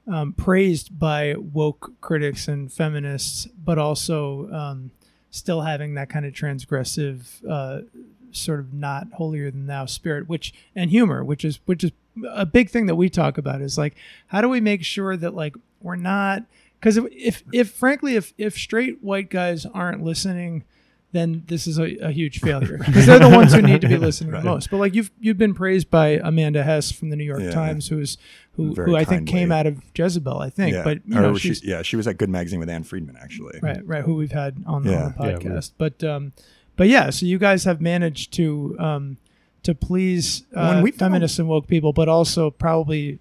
[0.07, 4.91] um, praised by woke critics and feminists, but also um,
[5.31, 7.83] still having that kind of transgressive, uh,
[8.31, 11.93] sort of not holier than thou spirit, which and humor, which is which is
[12.31, 13.95] a big thing that we talk about is like
[14.29, 16.43] how do we make sure that like we're not
[16.81, 20.65] because if, if if frankly if if straight white guys aren't listening
[21.13, 23.97] then this is a, a huge failure because they're the ones who need to be
[23.97, 24.43] listening Right.
[24.43, 24.71] the most.
[24.71, 27.51] But like you've you've been praised by Amanda Hess from the New York Yeah.
[27.51, 28.19] Times, who's
[28.53, 29.33] who Very who I think kindly.
[29.33, 30.75] came out of Jezebel, I think.
[30.75, 32.83] yeah, But you Or know, was she, yeah, she was at Good Magazine with Ann
[32.85, 33.59] Friedman actually.
[33.63, 35.13] right, right, who we've had on, Yeah.
[35.19, 35.73] on the Yeah, podcast.
[35.79, 36.33] but um,
[36.77, 39.17] but yeah, so you guys have managed to um
[39.65, 43.19] to please When uh, feminists and woke people, but also probably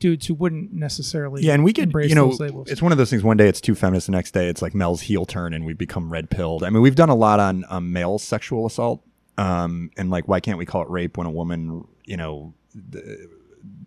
[0.00, 2.34] dudes who wouldn't necessarily Yeah, and we could, you know,
[2.66, 3.22] it's one of those things.
[3.22, 5.74] One day it's too feminist, the next day it's like Mel's heel turn, and we
[5.74, 6.64] become red pilled.
[6.64, 9.04] I mean, we've done a lot on um, male sexual assault,
[9.38, 12.54] um, and like, why can't we call it rape when a woman, you know,
[12.92, 13.04] th-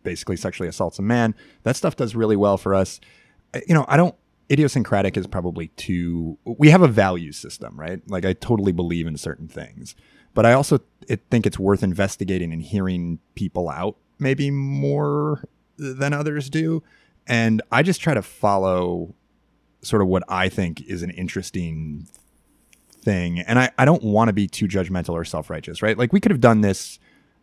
[0.03, 1.35] basically sexually assaults a man?
[1.63, 3.01] That stuff does really well for us.
[3.67, 4.15] You know, I don't.
[4.51, 6.37] Idiosyncratic is probably too.
[6.45, 8.01] We have a value system, right?
[8.07, 9.95] Like, I totally believe in certain things,
[10.33, 15.43] but I also it, think it's worth investigating and hearing people out maybe more
[15.83, 16.83] than others do.
[17.27, 19.15] And I just try to follow
[19.81, 22.07] sort of what I think is an interesting
[23.03, 23.39] thing.
[23.39, 25.97] And I, I don't want to be too judgmental or self righteous, right?
[25.97, 26.99] Like we could have done this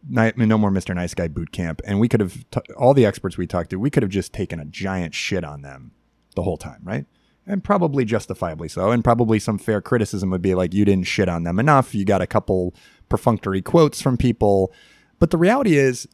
[0.08, 0.94] no more Mr.
[0.94, 3.78] Nice Guy boot camp, and we could have t- all the experts we talked to,
[3.78, 5.92] we could have just taken a giant shit on them
[6.34, 7.06] the whole time, right?
[7.46, 8.90] And probably justifiably so.
[8.90, 11.94] And probably some fair criticism would be like, you didn't shit on them enough.
[11.94, 12.74] You got a couple
[13.08, 14.72] perfunctory quotes from people.
[15.18, 16.06] But the reality is,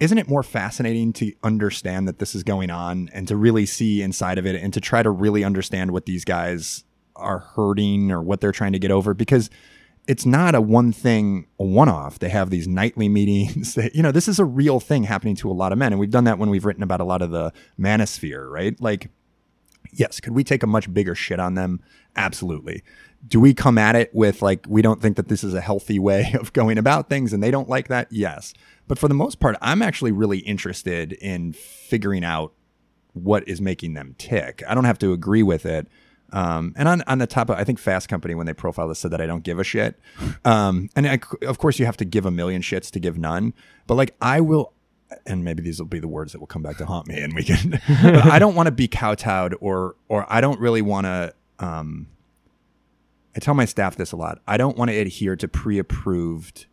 [0.00, 4.00] isn't it more fascinating to understand that this is going on and to really see
[4.00, 6.84] inside of it and to try to really understand what these guys
[7.14, 9.12] are hurting or what they're trying to get over?
[9.12, 9.50] Because
[10.08, 12.18] it's not a one thing, a one off.
[12.18, 13.74] They have these nightly meetings.
[13.74, 15.92] That, you know, this is a real thing happening to a lot of men.
[15.92, 18.80] And we've done that when we've written about a lot of the manosphere, right?
[18.80, 19.10] Like,
[19.92, 21.80] yes, could we take a much bigger shit on them?
[22.16, 22.82] Absolutely.
[23.26, 25.98] Do we come at it with like, we don't think that this is a healthy
[25.98, 28.08] way of going about things and they don't like that?
[28.10, 28.54] Yes.
[28.88, 32.52] But for the most part, I'm actually really interested in figuring out
[33.12, 34.62] what is making them tick.
[34.66, 35.86] I don't have to agree with it.
[36.32, 38.98] Um, and on, on the top of, I think Fast Company, when they profiled this,
[39.00, 39.98] said that I don't give a shit.
[40.44, 43.52] Um, and I, of course, you have to give a million shits to give none.
[43.86, 44.72] But like, I will,
[45.26, 47.34] and maybe these will be the words that will come back to haunt me, and
[47.34, 47.80] we can.
[47.88, 51.34] I don't want to be kowtowed, or or I don't really want to.
[51.58, 52.06] Um,
[53.36, 54.40] I tell my staff this a lot.
[54.46, 56.66] I don't want to adhere to pre-approved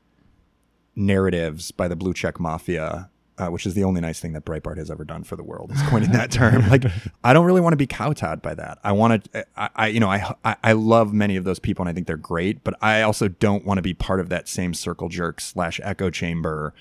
[0.95, 4.77] narratives by the blue check mafia, uh, which is the only nice thing that Breitbart
[4.77, 5.71] has ever done for the world.
[5.71, 6.67] Is coining that term.
[6.69, 6.85] Like,
[7.23, 8.79] I don't really want to be kowtowed by that.
[8.83, 9.45] I want to.
[9.55, 12.07] I, I you know, I, I I love many of those people, and I think
[12.07, 12.63] they're great.
[12.63, 16.09] But I also don't want to be part of that same circle jerk slash echo
[16.09, 16.73] chamber.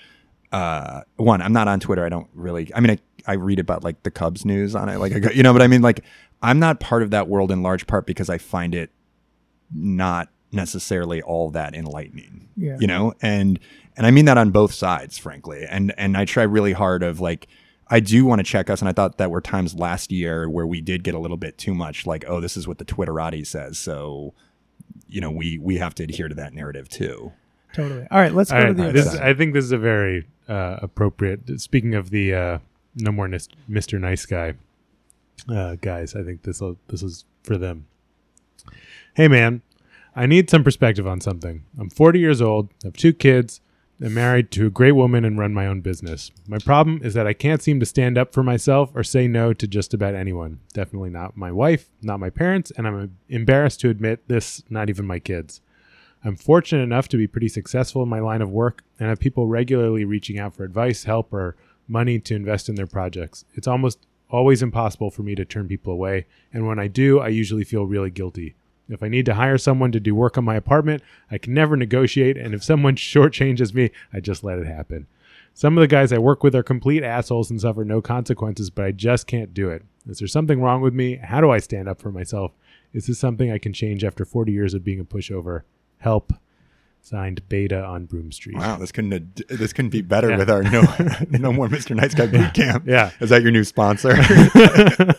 [0.51, 2.03] Uh, one, I'm not on Twitter.
[2.03, 2.71] I don't really.
[2.73, 2.91] I mean,
[3.27, 5.53] I, I read about like the Cubs news on it, like I go, you know.
[5.53, 6.03] But I mean, like,
[6.41, 8.89] I'm not part of that world in large part because I find it
[9.73, 12.77] not necessarily all that enlightening Yeah.
[12.79, 13.59] you know and
[13.97, 17.19] and i mean that on both sides frankly and and i try really hard of
[17.19, 17.47] like
[17.89, 20.65] i do want to check us and i thought that were times last year where
[20.65, 23.45] we did get a little bit too much like oh this is what the twitterati
[23.45, 24.33] says so
[25.07, 27.33] you know we we have to adhere to that narrative too
[27.73, 28.07] Totally.
[28.09, 29.27] All right, let's go All to right, the this, other side.
[29.27, 31.59] I think this is a very uh, appropriate.
[31.59, 32.57] Speaking of the uh,
[32.95, 33.99] no more nis- Mr.
[33.99, 34.53] Nice Guy
[35.49, 37.85] uh, guys, I think this this is for them.
[39.17, 39.63] Hey man,
[40.15, 41.63] I need some perspective on something.
[41.79, 43.61] I'm 40 years old, have two kids,
[43.99, 46.29] am married to a great woman and run my own business.
[46.47, 49.53] My problem is that I can't seem to stand up for myself or say no
[49.53, 50.59] to just about anyone.
[50.71, 55.07] Definitely not my wife, not my parents, and I'm embarrassed to admit this, not even
[55.07, 55.61] my kids.
[56.23, 59.47] I'm fortunate enough to be pretty successful in my line of work and have people
[59.47, 61.55] regularly reaching out for advice, help, or
[61.87, 63.45] money to invest in their projects.
[63.55, 63.97] It's almost
[64.29, 67.87] always impossible for me to turn people away, and when I do, I usually feel
[67.87, 68.53] really guilty.
[68.89, 71.75] If I need to hire someone to do work on my apartment, I can never
[71.75, 75.07] negotiate, and if someone shortchanges me, I just let it happen.
[75.53, 78.85] Some of the guys I work with are complete assholes and suffer no consequences, but
[78.85, 79.83] I just can't do it.
[80.07, 81.15] Is there something wrong with me?
[81.15, 82.51] How do I stand up for myself?
[82.93, 85.63] Is this something I can change after 40 years of being a pushover?
[85.97, 86.31] Help.
[87.01, 88.57] Signed Beta on Broome Street.
[88.57, 90.37] Wow, this couldn't this couldn't be better Yeah.
[90.37, 90.81] with our no
[91.29, 91.95] no more Mr.
[91.95, 92.85] Nice Guy boot camp.
[92.85, 93.11] Yeah.
[93.21, 94.11] Is that your new sponsor?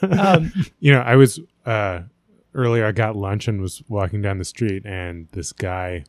[0.02, 2.00] Um, you know, I was uh,
[2.54, 2.86] earlier.
[2.86, 6.04] I got lunch and was walking down the street, and this guy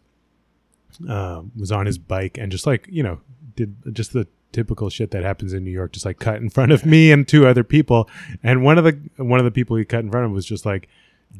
[1.07, 3.19] um, was on his bike and just like you know
[3.55, 6.71] did just the typical shit that happens in New York, just like cut in front
[6.71, 8.09] of me and two other people.
[8.43, 10.65] And one of the one of the people he cut in front of was just
[10.65, 10.87] like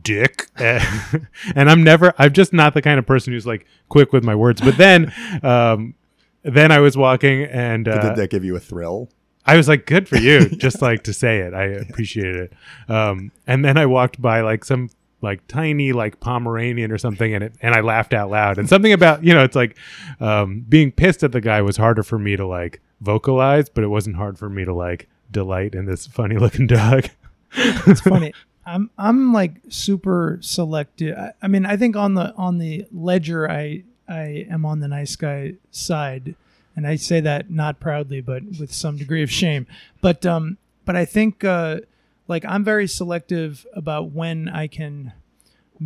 [0.03, 4.23] dick and i'm never i'm just not the kind of person who's like quick with
[4.23, 5.11] my words but then
[5.43, 5.95] um
[6.43, 9.09] then i was walking and uh, Did that give you a thrill?
[9.49, 11.55] I was like, good for you, just like to say it.
[11.55, 12.91] I appreciated it.
[12.91, 17.43] Um, and then I walked by like some like tiny like Pomeranian or something, and
[17.43, 18.59] it and I laughed out loud.
[18.59, 19.75] And something about you know, it's like
[20.19, 23.87] um, being pissed at the guy was harder for me to like vocalize, but it
[23.87, 27.09] wasn't hard for me to like delight in this funny looking dog.
[27.53, 28.33] it's funny.
[28.67, 31.17] I'm I'm like super selective.
[31.17, 34.87] I, I mean, I think on the on the ledger, I I am on the
[34.87, 36.35] nice guy side,
[36.75, 39.67] and I say that not proudly, but with some degree of shame.
[40.01, 41.79] But um, but I think uh,
[42.27, 45.13] like I'm very selective about when I can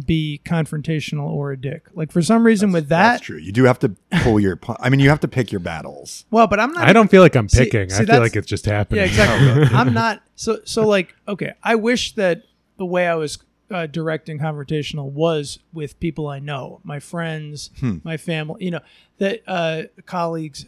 [0.05, 1.85] be confrontational or a dick.
[1.93, 3.37] Like for some reason with that, That's that, true.
[3.37, 3.89] You do have to
[4.23, 4.59] pull your.
[4.79, 6.25] I mean, you have to pick your battles.
[6.31, 6.87] well, but I'm not.
[6.87, 7.89] I don't feel like I'm See- picking.
[7.89, 9.01] see, I feel like it's just happening.
[9.01, 9.77] Yeah, exactly.
[9.77, 11.53] I'm not so so like okay.
[11.63, 12.43] I wish that
[12.77, 13.37] the way I was
[13.69, 17.97] uh, directing confrontational was with people I know, my friends, Hmm.
[18.03, 18.81] my family, you know,
[19.19, 20.65] that uh, colleagues.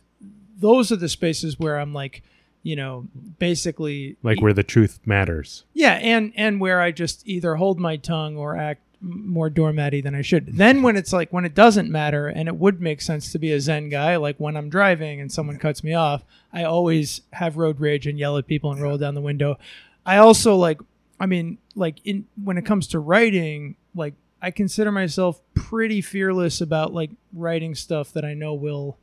[0.57, 2.23] Those are the spaces where I'm like,
[2.63, 3.07] you know,
[3.39, 5.65] basically like where the truth matters.
[5.73, 10.15] yeah, and and where I just either hold my tongue or act more doormatty than
[10.15, 10.57] I should.
[10.57, 13.51] Then when it's like when it doesn't matter and it would make sense to be
[13.51, 17.57] a zen guy, like when I'm driving and someone cuts me off, I always have
[17.57, 19.57] road rage and yell at people and roll down the window.
[20.05, 20.79] I also like
[21.19, 26.61] I mean, like in when it comes to writing, like I consider myself pretty fearless
[26.61, 28.97] about like writing stuff that I know will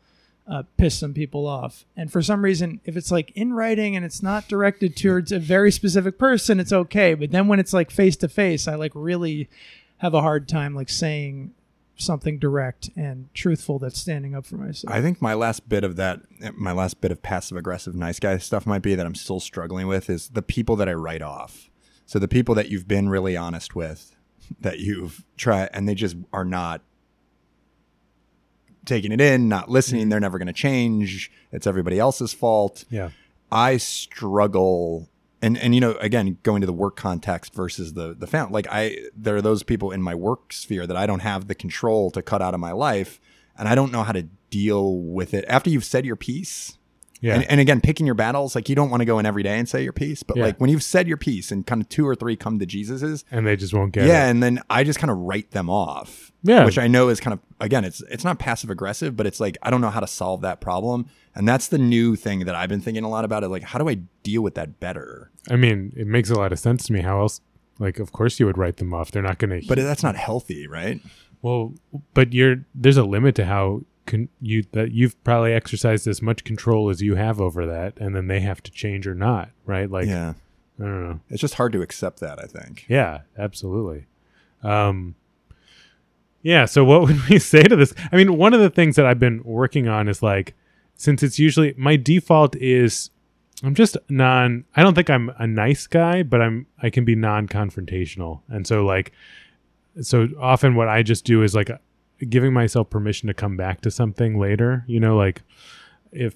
[0.46, 1.84] uh, piss some people off.
[1.96, 5.38] And for some reason, if it's like in writing and it's not directed towards a
[5.38, 7.14] very specific person, it's okay.
[7.14, 9.48] But then when it's like face to face, I like really
[9.98, 11.54] have a hard time like saying
[11.96, 14.92] something direct and truthful that's standing up for myself.
[14.92, 16.20] I think my last bit of that,
[16.54, 19.86] my last bit of passive aggressive nice guy stuff might be that I'm still struggling
[19.86, 21.70] with is the people that I write off.
[22.06, 24.16] So the people that you've been really honest with,
[24.60, 26.82] that you've tried, and they just are not
[28.84, 30.06] taking it in, not listening.
[30.06, 30.10] Mm.
[30.10, 31.30] They're never going to change.
[31.50, 32.84] It's everybody else's fault.
[32.90, 33.10] Yeah.
[33.50, 35.08] I struggle
[35.42, 38.66] and and you know again going to the work context versus the the family like
[38.70, 42.10] I there are those people in my work sphere that I don't have the control
[42.12, 43.20] to cut out of my life
[43.58, 46.78] and I don't know how to deal with it after you've said your piece
[47.22, 47.36] Yeah.
[47.36, 49.58] and, and again picking your battles like you don't want to go in every day
[49.58, 50.44] and say your piece but Yeah.
[50.44, 53.24] like when you've said your piece and kind of two or three come to Jesus's
[53.30, 54.08] and they just won't get it.
[54.08, 54.30] yeah it.
[54.30, 56.64] and then I just kind of write them off Yeah.
[56.64, 59.56] which I know is kind of again it's it's not passive aggressive but it's like
[59.62, 62.68] I don't know how to solve that problem and that's the new thing that I've
[62.68, 65.56] been thinking a lot about is like how do I deal with that better I
[65.56, 67.00] mean, it makes a lot of sense to me.
[67.00, 67.40] How else?
[67.80, 69.10] Like, of course you would write them off.
[69.10, 69.66] They're not going to.
[69.66, 71.00] but that's not healthy right
[71.40, 71.74] well,
[72.14, 76.44] but you're there's a limit to how con- you that you've probably exercised as much
[76.44, 79.90] control as you have over that, and then they have to change or not, right?
[79.90, 80.34] Like, yeah
[80.78, 81.20] I don't know.
[81.28, 84.06] it's just hard to accept that I think Yeah, absolutely.
[84.62, 85.14] Um,
[86.42, 86.64] yeah.
[86.64, 87.94] So what would we say to this?
[88.10, 90.54] I mean, one of the things that I've been working on is like,
[90.96, 93.10] since it's usually my default is,
[93.64, 94.64] I'm just non.
[94.74, 96.66] I don't think I'm a nice guy, but I'm.
[96.82, 99.12] I can be non-confrontational, and so like,
[100.00, 101.70] so often what I just do is like
[102.28, 104.84] giving myself permission to come back to something later.
[104.86, 105.42] You know, like
[106.12, 106.34] if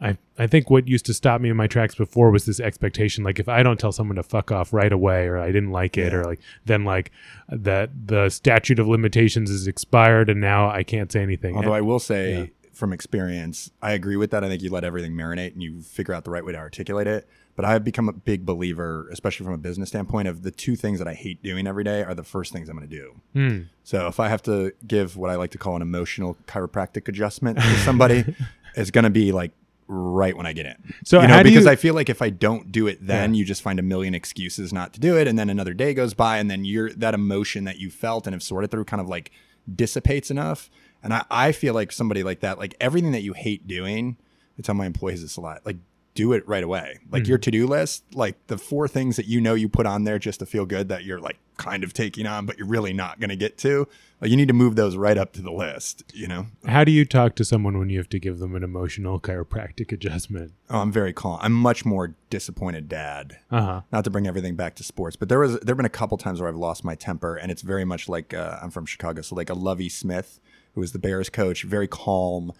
[0.00, 3.22] I I think what used to stop me in my tracks before was this expectation
[3.24, 5.98] like if I don't tell someone to fuck off right away or I didn't like
[5.98, 6.18] it Yeah.
[6.20, 7.10] or like then like
[7.48, 11.54] that the statute of limitations is expired and now I can't say anything.
[11.56, 12.46] although And- I will say yeah.
[12.80, 16.12] From experience I agree with that I think you let everything marinate and you figure
[16.14, 19.54] out the right way to articulate it but I've become a big believer especially from
[19.54, 22.24] a business standpoint of the two things that I hate doing every day are the
[22.24, 23.58] first things I'm going to do Hmm.
[23.84, 27.58] So if I have to give what I like to call an emotional chiropractic adjustment
[27.58, 28.24] to somebody,
[28.74, 29.52] it's going to be like
[29.88, 30.76] right when I get in.
[31.04, 33.38] So you know, because you- I feel like if I don't do it then, Yeah.
[33.38, 36.14] you just find a million excuses not to do it, and then another day goes
[36.14, 39.08] by, and then you're that emotion that you felt and have sorted through kind of
[39.08, 39.32] like
[39.74, 40.70] dissipates enough.
[41.02, 44.16] And I, I feel like somebody like that, like everything that you hate doing,
[44.58, 45.76] I tell my employees this a lot, like
[46.14, 46.98] do it right away.
[47.10, 50.04] Like your to do list, like the four things that you know you put on
[50.04, 52.92] there just to feel good that you're like kind of taking on, but you're really
[52.92, 53.86] not going to get to.
[54.20, 56.46] Like you need to move those right up to the list, you know?
[56.66, 59.92] How do you talk to someone when you have to give them an emotional chiropractic
[59.92, 60.52] adjustment?
[60.68, 61.38] Oh, I'm very calm.
[61.40, 63.38] I'm much more disappointed dad.
[63.50, 63.80] Uh huh.
[63.92, 66.40] Not to bring everything back to sports, but there was there've been a couple times
[66.40, 69.36] where I've lost my temper, and it's very much like uh, I'm from Chicago, so
[69.36, 70.40] like a Lovie Smith,
[70.80, 72.52] who was the Bears coach, very calm,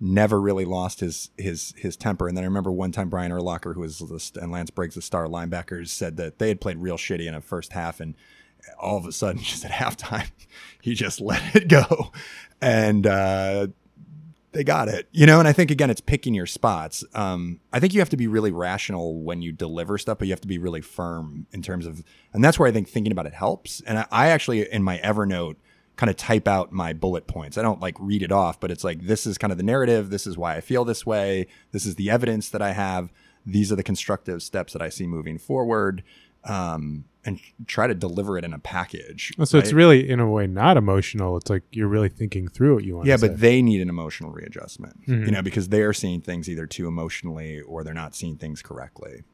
[0.00, 2.26] never really lost his his his temper.
[2.26, 5.02] And then I remember one time Brian Urlacher, who was the, and Lance Briggs, the
[5.02, 8.16] star linebackers, said that they had played real shitty in a first half, and
[8.80, 10.30] all of a sudden, just at halftime,
[10.82, 12.12] he just let it go,
[12.60, 13.06] and.
[13.06, 13.68] uh
[14.52, 17.78] they got it you know and i think again it's picking your spots um, i
[17.78, 20.48] think you have to be really rational when you deliver stuff but you have to
[20.48, 22.02] be really firm in terms of
[22.32, 24.98] and that's where i think thinking about it helps and i, I actually in my
[25.04, 25.56] evernote
[25.98, 28.84] kind of type out my bullet points i don't like read it off but it's
[28.84, 31.84] like this is kind of the narrative this is why i feel this way this
[31.84, 33.12] is the evidence that i have
[33.44, 36.02] these are the constructive steps that i see moving forward
[36.44, 40.46] um, and try to deliver it in a package So it's really, in a way,
[40.46, 41.36] not emotional.
[41.36, 43.06] It's like you're really thinking through what you want.
[43.08, 43.36] Yeah, but say.
[43.36, 45.26] they need an emotional readjustment, Mhm.
[45.26, 49.24] you know, because they're seeing things either too emotionally or they're not seeing things correctly.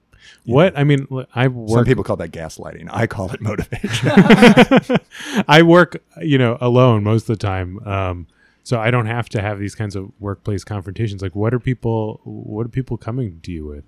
[0.45, 2.89] What I mean, I some people call that gaslighting.
[2.93, 4.11] I call it motivation.
[5.49, 7.79] I work, you know, alone most of the time.
[7.87, 8.27] Um,
[8.63, 11.23] so I don't have to have these kinds of workplace confrontations.
[11.23, 12.21] Like, what are people?
[12.25, 13.85] What are people coming to you with?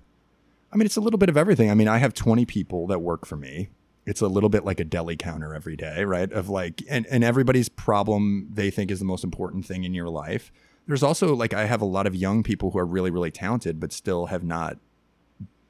[0.71, 1.71] I mean, it's a little bit of everything.
[1.71, 3.69] I mean, I have 20 people that work for me.
[4.05, 6.31] It's a little bit like a deli counter every day, right?
[6.31, 10.09] Of like, and, and everybody's problem they think is the most important thing in your
[10.09, 10.51] life.
[10.85, 13.79] There's also like, I have a lot of young people who are really, really talented,
[13.79, 14.77] but still have not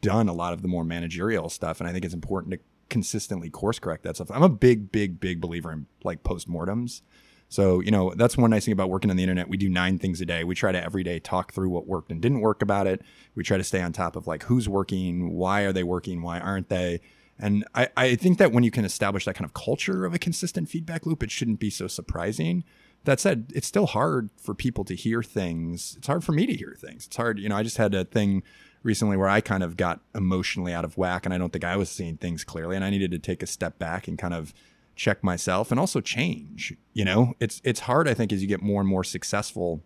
[0.01, 1.79] done a lot of the more managerial stuff.
[1.79, 4.31] And I think it's important to consistently course correct that stuff.
[4.31, 7.01] I'm a big, big, big believer in like postmortems.
[7.49, 9.47] So, you know, that's one nice thing about working on the internet.
[9.47, 10.43] We do nine things a day.
[10.43, 13.01] We try to every day talk through what worked and didn't work about it.
[13.35, 16.39] We try to stay on top of like who's working, why are they working, why
[16.39, 16.99] aren't they?
[17.39, 20.19] And I, I think that when you can establish that kind of culture of a
[20.19, 22.63] consistent feedback loop, it shouldn't be so surprising.
[23.03, 25.95] That said, it's still hard for people to hear things.
[25.97, 27.05] It's hard for me to hear things.
[27.05, 28.43] It's hard, you know, I just had a thing
[28.83, 31.77] recently where I kind of got emotionally out of whack and I don't think I
[31.77, 34.53] was seeing things clearly and I needed to take a step back and kind of
[34.95, 36.73] check myself and also change.
[36.93, 39.81] You know, it's it's hard I think as you get more and more successful.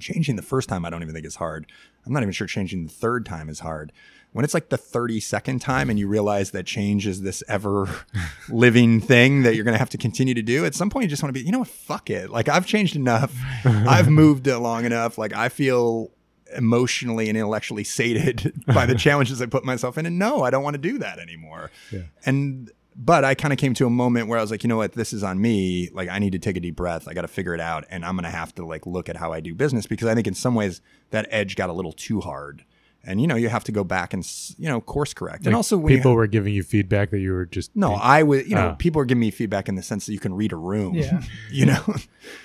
[0.00, 1.70] Changing the first time I don't even think is hard.
[2.04, 3.92] I'm not even sure changing the third time is hard.
[4.32, 7.88] When it's like the 32nd time and you realize that change is this ever
[8.48, 11.08] living thing that you're going to have to continue to do, at some point you
[11.08, 12.30] just want to be, you know what, fuck it.
[12.30, 13.32] Like I've changed enough.
[13.64, 15.16] I've moved long enough.
[15.16, 16.10] Like I feel
[16.54, 20.06] emotionally and intellectually sated by the challenges I put myself in.
[20.06, 21.70] And no, I don't want to do that anymore.
[21.90, 22.02] Yeah.
[22.24, 24.76] And but I kind of came to a moment where I was like, you know
[24.76, 25.90] what, this is on me.
[25.92, 27.08] Like I need to take a deep breath.
[27.08, 29.32] I got to figure it out, and I'm gonna have to like look at how
[29.32, 30.80] I do business because I think in some ways
[31.10, 32.64] that edge got a little too hard.
[33.06, 34.26] And you know, you have to go back and
[34.58, 35.46] you know course correct.
[35.46, 38.22] and also, when people ha- were giving you feedback that you were just no, I
[38.22, 38.46] would.
[38.48, 38.74] You know, Ah.
[38.74, 40.94] people are giving me feedback in the sense that you can read a room.
[40.94, 41.22] Yeah.
[41.50, 41.82] you know.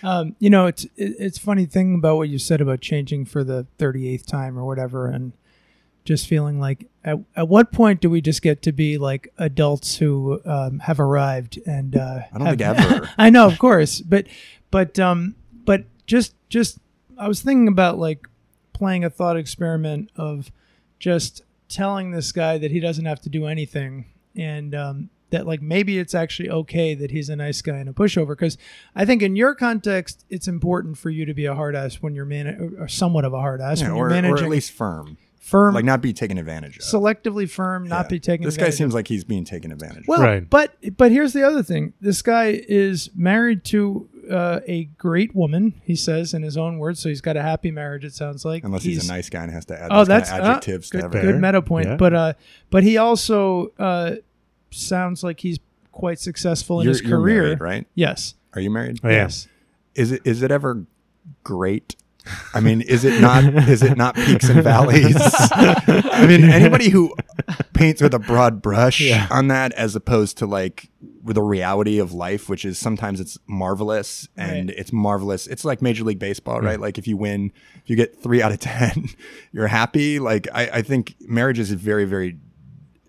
[0.03, 3.65] Um, you know, it's it's funny thing about what you said about changing for the
[3.77, 5.31] 38th time or whatever, and
[6.03, 9.95] just feeling like at, at what point do we just get to be like adults
[9.97, 13.09] who um, have arrived and uh, I don't have- think ever.
[13.17, 14.27] I know, of course, but
[14.71, 15.35] but um,
[15.65, 16.77] but just just
[17.17, 18.27] I was thinking about like
[18.79, 20.51] playing a thought experiment of
[20.97, 24.05] just telling this guy that he doesn't have to do anything
[24.35, 27.93] and um, that like maybe it's actually okay that he's a nice guy and a
[27.93, 28.57] pushover because
[28.95, 32.15] I think in your context it's important for you to be a hard ass when
[32.15, 34.49] you're man or somewhat of a hard ass Yeah, when or, you're managing or at
[34.49, 36.83] least firm, firm like not be taken advantage of.
[36.83, 38.09] selectively firm not Yeah.
[38.09, 38.77] be taken This guy advantage of.
[38.77, 40.07] seems like he's being taken advantage of.
[40.07, 40.49] Well, Right.
[40.49, 41.93] but but here's the other thing.
[42.01, 45.81] This guy is married to uh, a great woman.
[45.83, 46.99] He says in his own words.
[46.99, 48.03] So he's got a happy marriage.
[48.05, 48.63] It sounds like.
[48.63, 50.43] Unless he's, a nice guy and has to add Oh, those kind of that's uh,
[50.51, 51.41] adjectives to good.
[51.41, 51.87] meta point.
[51.87, 51.95] Yeah.
[51.95, 52.33] But uh,
[52.69, 54.15] but he also uh,
[54.71, 55.59] sounds like he's
[55.91, 57.43] quite successful in You're, his you're career.
[57.43, 57.87] married, right?
[57.95, 58.35] Yes.
[58.53, 58.99] Are you married?
[59.03, 59.15] Oh, yeah.
[59.23, 59.47] Yes.
[59.95, 60.85] Is it is it ever
[61.43, 61.95] great?
[62.53, 65.15] I mean, is it not is it not peaks and valleys?
[65.19, 67.15] I mean, anybody who
[67.73, 69.27] paints with a broad brush Yeah.
[69.31, 70.89] on that as opposed to like
[71.23, 74.77] with the reality of life, which is sometimes it's marvelous and Right.
[74.77, 75.47] it's marvelous.
[75.47, 76.79] It's like Major League Baseball, right?
[76.79, 77.51] Like if you win,
[77.83, 79.09] if you get three out of ten,
[79.51, 80.19] you're happy.
[80.19, 82.37] Like I, I think marriage is very, very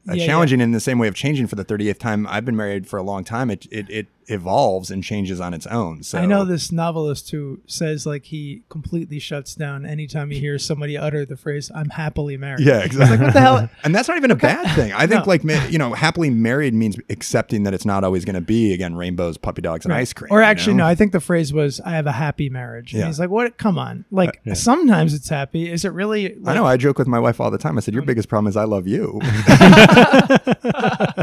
[0.08, 0.26] uh, Yeah, yeah.
[0.26, 2.26] challenging in the same way of changing for the 30th time.
[2.26, 3.50] I've been married for a long time.
[3.50, 6.02] It, it, it, evolves and changes on its own.
[6.02, 10.64] So I know this novelist who says like he completely shuts down anytime he hears
[10.64, 13.16] somebody utter the phrase "I'm happily married." Yeah, exactly.
[13.16, 13.68] Like what the hell?
[13.84, 14.92] And that's not even a bad thing.
[14.92, 15.30] I think No.
[15.30, 18.94] like you know, happily married means accepting that it's not always going to be again
[18.94, 20.28] rainbows, puppy dogs, and ice cream.
[20.30, 20.84] Or you actually, know?
[20.84, 20.90] no.
[20.90, 23.04] I think the phrase was "I have a happy marriage." And Yeah.
[23.06, 23.58] Uh, he's like, "What?
[23.58, 24.04] Come on!
[24.10, 25.70] Like sometimes it's happy.
[25.70, 26.64] Is it really?" I know.
[26.66, 27.76] I joke with my wife all the time.
[27.76, 29.20] I said, "Your biggest problem is I love you."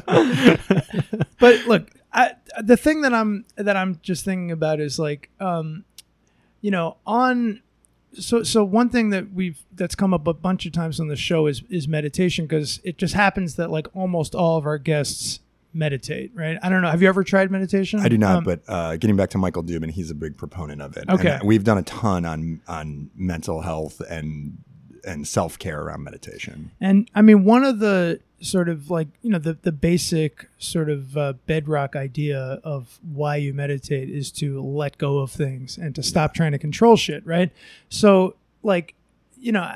[1.39, 1.87] but look,
[2.17, 5.85] I, the thing that I'm that I'm just thinking about is like, um,
[6.61, 7.61] you know, on
[8.19, 11.15] so so one thing that we've that's come up a bunch of times on the
[11.15, 15.41] show is is meditation because it just happens that like almost all of our guests
[15.73, 16.57] meditate, right?
[16.63, 16.89] I don't know.
[16.89, 17.99] Have you ever tried meditation?
[17.99, 20.81] I do not, Um, but uh, getting back to Michael Dubin, he's a big proponent
[20.81, 21.05] of it.
[21.07, 21.37] Okay.
[21.39, 24.57] And, we've done a ton on on mental health and
[25.05, 26.71] and self care around meditation.
[26.81, 30.89] And I mean, one of the sort of like, you know, the, the basic sort
[30.89, 35.95] of uh, bedrock idea of why you meditate is to let go of things and
[35.95, 37.51] to stop trying to control shit, right?
[37.89, 38.93] So, like,
[39.39, 39.69] you know,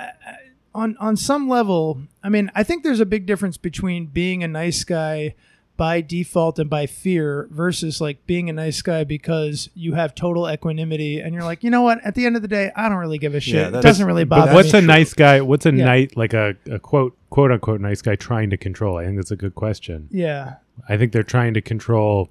[0.73, 4.47] on on some level, I mean, I think there's a big difference between being a
[4.47, 5.35] nice guy
[5.77, 10.47] by default and by fear versus like being a nice guy because you have total
[10.49, 11.99] equanimity and you're like, you know what?
[12.05, 13.55] At the end of the day, I don't really give a shit.
[13.55, 14.79] Yeah, it that doesn't is- really but bother What's me.
[14.79, 15.41] a nice guy?
[15.41, 15.85] What's a Yeah.
[15.85, 18.97] night like a, a quote quote unquote nice guy trying to control?
[18.97, 20.07] I think that's a good question.
[20.11, 20.55] yeah,
[20.87, 22.29] I think they're trying to control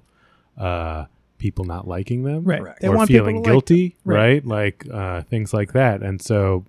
[0.57, 1.05] uh,
[1.37, 2.59] people not liking them, right.
[2.61, 2.81] Correct.
[2.81, 4.17] They or want feeling to like guilty, Right.
[4.17, 4.45] right?
[4.45, 6.01] Like uh, things like that.
[6.03, 6.65] And so,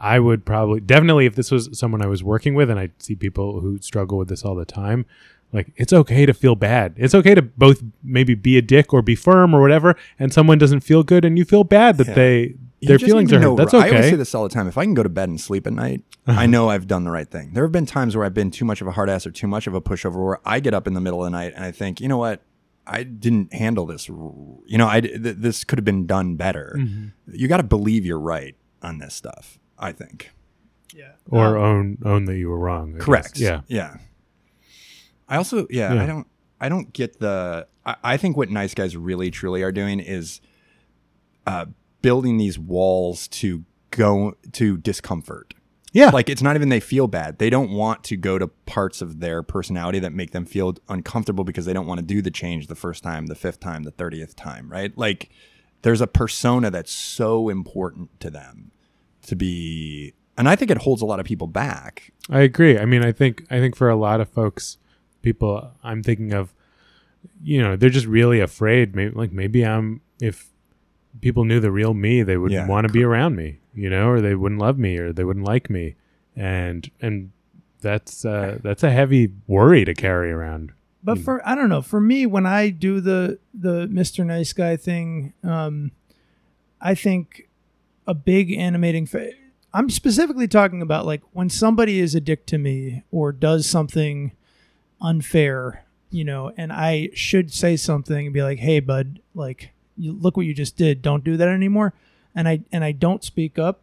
[0.00, 3.14] I would probably definitely if this was someone I was working with, and I see
[3.16, 5.06] people who struggle with this all the time.
[5.52, 6.94] Like it's okay to feel bad.
[6.96, 10.58] It's okay to both maybe be a dick or be firm or whatever, and someone
[10.58, 12.14] doesn't feel good, and you feel bad that Yeah.
[12.14, 13.48] they You their feelings are to hurt.
[13.48, 14.66] know- That's I always say this all the time.
[14.68, 17.10] If I can go to bed and sleep at night, I know I've done the
[17.10, 17.52] right thing.
[17.54, 19.46] There have been times where I've been too much of a hard ass or too
[19.46, 21.64] much of a pushover where I get up in the middle of the night and
[21.64, 22.42] I think, you know what?
[22.86, 24.08] I didn't handle this.
[24.08, 26.74] You know, I, th- this could have been done better.
[26.78, 27.06] Mm-hmm.
[27.34, 30.30] You got to believe you're right on this stuff, I think.
[30.94, 31.12] Yeah.
[31.28, 32.90] or Um, own own that you were wrong.
[32.90, 33.04] I guess.
[33.04, 33.38] Correct.
[33.38, 33.60] Yeah.
[33.68, 33.96] Yeah.
[35.28, 36.02] I also, yeah, Yeah.
[36.02, 36.26] I don't,
[36.60, 37.66] I don't get the.
[37.86, 40.40] I, I think what nice guys really truly are doing is
[41.46, 41.66] uh,
[42.02, 45.54] building these walls to go to discomfort.
[45.92, 46.10] Yeah.
[46.10, 47.38] Like it's not even they feel bad.
[47.38, 51.44] They don't want to go to parts of their personality that make them feel uncomfortable
[51.44, 53.92] because they don't want to do the change the first time, the fifth time, the
[53.92, 54.96] 30th time, right?
[54.98, 55.30] Like
[55.82, 58.70] there's a persona that's so important to them
[59.22, 62.12] to be and I think it holds a lot of people back.
[62.30, 62.78] I agree.
[62.78, 64.78] I mean, I think I think for a lot of folks,
[65.22, 66.54] people I'm thinking of,
[67.42, 68.94] you know, they're just really afraid.
[68.94, 70.50] Maybe like maybe I'm if
[71.20, 74.08] people knew the real me, they wouldn't Yeah, want to be around me, you know,
[74.08, 75.96] or they wouldn't love me, or they wouldn't like me,
[76.36, 77.32] and and
[77.80, 80.72] that's uh, that's a heavy worry to carry around.
[81.02, 84.24] But for I don't know, for me when I do the the Mr.
[84.26, 85.92] Nice Guy thing, um,
[86.80, 87.48] I think
[88.06, 89.06] a big animating.
[89.06, 89.30] Fa-
[89.72, 94.32] I'm specifically talking about like when somebody is a dick to me or does something
[95.00, 100.12] unfair, you know, and I should say something and be like, "Hey, bud, like, you
[100.12, 101.02] look what you just did.
[101.02, 101.94] Don't do that anymore."
[102.34, 103.80] And I and I don't speak up.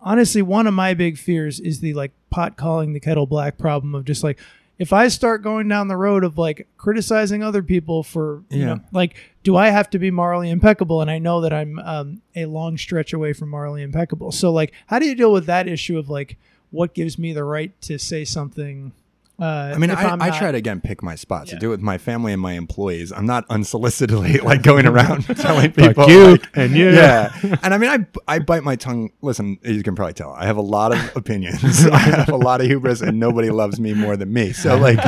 [0.00, 3.94] Honestly, one of my big fears is the like pot calling the kettle black problem
[3.94, 4.38] of just like
[4.78, 8.66] if I start going down the road of like criticizing other people for you Yeah.
[8.66, 12.22] know like do I have to be morally impeccable and I know that I'm um,
[12.36, 14.30] a long stretch away from morally impeccable.
[14.30, 16.36] So like how do you deal with that issue of like
[16.70, 18.92] what gives me the right to say something
[19.40, 21.54] uh, I mean, I, I'm I try to again pick my spots.
[21.54, 23.12] I do it with my family and my employees.
[23.12, 26.90] I'm not unsolicitedly like going around telling people you like, and you.
[26.90, 27.32] yeah.
[27.62, 29.12] And I mean, I I bite my tongue.
[29.22, 30.32] Listen, you can probably tell.
[30.32, 31.86] I have a lot of opinions.
[31.86, 34.52] I have a lot of hubris, and nobody loves me more than me.
[34.52, 34.98] So like,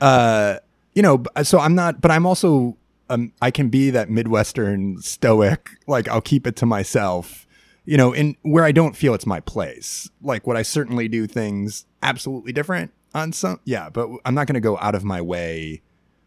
[0.00, 0.58] uh,
[0.94, 2.00] you know, so I'm not.
[2.00, 2.78] But I'm also.
[3.08, 5.68] Um, I can be that Midwestern stoic.
[5.86, 7.46] Like I'll keep it to myself.
[7.84, 10.08] You know, in where I don't feel it's my place.
[10.22, 13.60] Like would I certainly do things absolutely different on some?
[13.64, 15.82] Yeah, but I'm not going to go out of my way.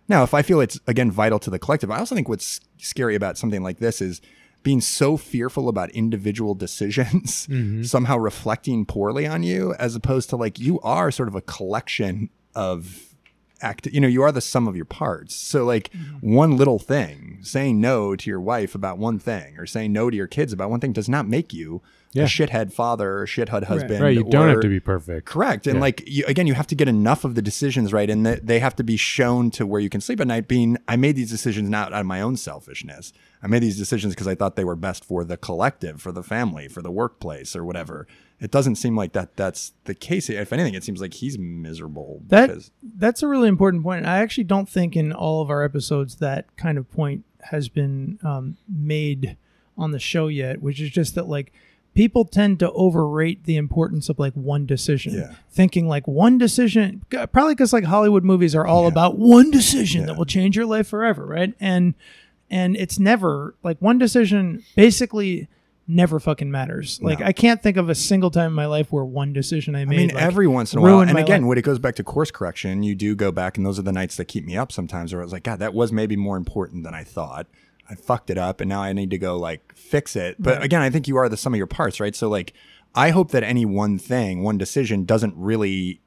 [0.08, 3.16] Now, if I feel it's again vital to the collective, I also think what's scary
[3.16, 4.22] about something like this is
[4.64, 7.84] being so fearful about individual decisions mm-hmm.
[7.84, 12.30] somehow reflecting poorly on you, as opposed to like you are sort of a collection
[12.56, 13.14] of
[13.62, 13.86] act.
[13.86, 15.36] You know, you are the sum of your parts.
[15.36, 16.34] So like mm-hmm.
[16.34, 20.18] one little thing, saying no to your wife about one thing, or saying no to
[20.18, 21.82] your kids about one thing, does not make you
[22.12, 22.24] Yeah.
[22.24, 24.02] a shithead father or shithead husband.
[24.02, 24.16] Right.
[24.16, 25.26] You don't have to be perfect.
[25.28, 25.68] Correct.
[25.68, 25.82] And Yeah.
[25.82, 28.60] like you, again, you have to get enough of the decisions right, and that they
[28.60, 30.48] have to be shown to where you can sleep at night.
[30.48, 33.14] Being, I made these decisions not out of my own selfishness.
[33.44, 36.24] I made these decisions because I thought they were best for the collective, for the
[36.24, 38.08] family, for the workplace, or whatever.
[38.42, 40.30] it doesn't seem like that that's the case.
[40.30, 42.22] If anything, it seems like he's miserable.
[42.28, 44.06] That because- that's a really important point.
[44.06, 48.18] I actually don't think in all of our episodes that kind of point has been
[48.24, 49.36] um, made
[49.78, 51.52] on the show yet, which is just that like
[51.96, 55.34] people tend to overrate the importance of like one decision, Yeah.
[55.50, 58.90] thinking like one decision, probably because like Hollywood movies are all Yeah.
[58.90, 61.54] about one decision that will change your life forever, right?
[61.60, 61.94] And
[62.52, 65.48] and it's never like one decision basically
[65.92, 67.00] never fucking matters.
[67.02, 67.26] Like No.
[67.26, 69.86] I can't think of a single time in my life where one decision I I
[69.86, 69.98] made.
[69.98, 71.48] mean, like, every once in a while, and again, life.
[71.50, 73.92] when it goes back to course correction, you do go back, and those are the
[73.92, 75.12] nights that keep me up sometimes.
[75.14, 77.48] Where I was like, God, that was maybe more important than I thought.
[77.90, 80.36] I fucked it up, and now I need to go like fix it.
[80.40, 80.66] But Right.
[80.66, 82.16] again, I think you are the sum of your parts, right?
[82.16, 82.54] So like,
[82.96, 86.02] I hope that any one thing, one decision, doesn't really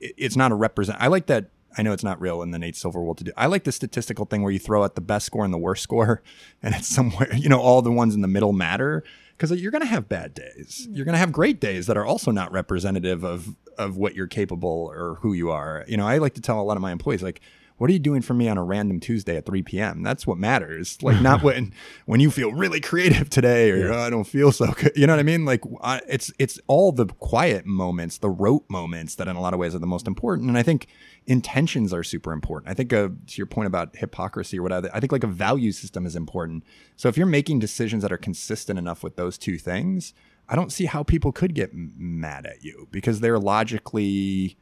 [0.00, 0.98] it's not a represent.
[1.00, 1.50] I like that.
[1.78, 3.32] I know it's not real in the Nate Silver world to do.
[3.36, 5.82] I like the statistical thing where you throw out the best score and the worst
[5.82, 6.22] score,
[6.62, 7.28] and it's somewhere.
[7.34, 9.04] You know, all the ones in the middle matter
[9.36, 10.88] because you're going to have bad days.
[10.90, 14.26] You're going to have great days that are also not representative of of what you're
[14.26, 15.84] capable or who you are.
[15.86, 17.42] You know, I like to tell a lot of my employees like,
[17.78, 20.02] "What are you doing for me on a random Tuesday at 3 p.m.?
[20.02, 21.02] That's what matters.
[21.02, 21.72] Like, not when
[22.06, 24.92] when you feel really creative today or "Oh, I don't feel so good.
[24.96, 25.44] You know what I mean?
[25.44, 29.54] Like, I, it's it's all the quiet moments, the rote moments that in a lot
[29.54, 30.48] of ways are the most important.
[30.48, 30.86] And I think
[31.26, 32.70] intentions are super important.
[32.70, 35.72] I think uh, to your point about hypocrisy or whatever, I think like a value
[35.72, 36.64] system is important.
[36.96, 40.14] So if you're making decisions that are consistent enough with those two things,
[40.48, 44.56] I don't see how people could get m- mad at you because they're logically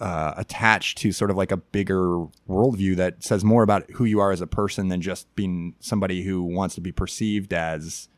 [0.00, 4.20] uh, attached to sort of like a bigger worldview that says more about who you
[4.20, 8.08] are as a person than just being somebody who wants to be perceived as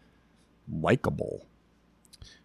[0.70, 1.46] likable.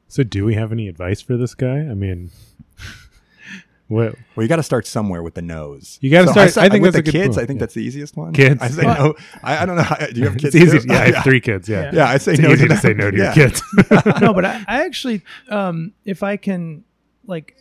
[0.07, 1.79] So, do we have any advice for this guy?
[1.79, 2.31] I mean,
[3.87, 4.15] what?
[4.35, 5.97] Well, you got to start somewhere with the nose.
[6.01, 7.35] You gotta So start- say- I think with that's the a good kids.
[7.35, 7.59] point, I think yeah.
[7.61, 8.33] that's the easiest one.
[8.33, 8.61] Kids.
[8.61, 9.15] I say no.
[9.43, 9.83] I, I don't know.
[10.13, 10.55] Do you have kids?
[10.55, 10.79] It's easy.
[10.79, 10.85] too?
[10.93, 11.15] Yeah, I yeah.
[11.15, 11.69] have three kids.
[11.69, 11.91] Yeah, Yeah.
[11.93, 12.77] Yeah, I say it's no easy to them.
[12.77, 13.35] say no to Yeah.
[13.35, 13.61] your kids.
[14.21, 16.83] no, but I, I actually, um, if I can,
[17.27, 17.57] like,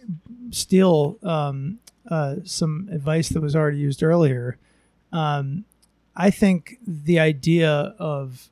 [0.51, 4.59] steal um, uh, some advice that was already used earlier,
[5.13, 5.65] um,
[6.17, 8.49] I think the idea of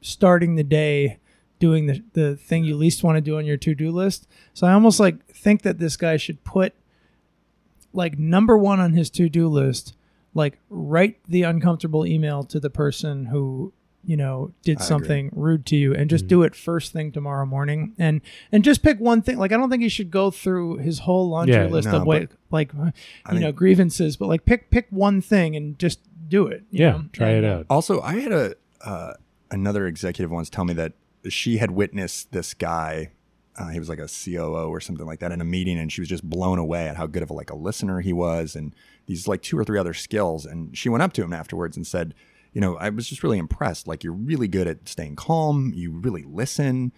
[0.00, 1.18] starting the day
[1.58, 4.28] doing the, the thing you least want to do on your to-do list.
[4.54, 6.74] So I almost like think that this guy should put
[7.92, 9.94] like number one on his to-do list,
[10.34, 13.72] like write the uncomfortable email to the person who
[14.06, 14.86] you know did I agree.
[14.86, 18.20] something rude to you and just do it first thing tomorrow morning and
[18.52, 21.28] and just pick one thing like i don't think he should go through his whole
[21.28, 22.92] laundry Yeah, list no, of what like you
[23.28, 26.92] think- know grievances but like pick pick one thing and just do it you yeah,
[26.92, 27.04] know?
[27.12, 27.66] try it out.
[27.70, 28.54] Also, I had a
[28.84, 29.12] uh,
[29.50, 30.92] another executive once tell me that
[31.28, 33.12] she had witnessed this guy.
[33.56, 36.00] Uh, he was like a COO or something like that in a meeting, and she
[36.00, 38.74] was just blown away at how good of a, like a listener he was, and
[39.06, 40.44] these like two or three other skills.
[40.44, 42.12] And she went up to him afterwards and said,
[42.56, 43.86] "You know, I was just really impressed.
[43.86, 45.72] Like you're really good at staying calm.
[45.74, 46.92] You really listen."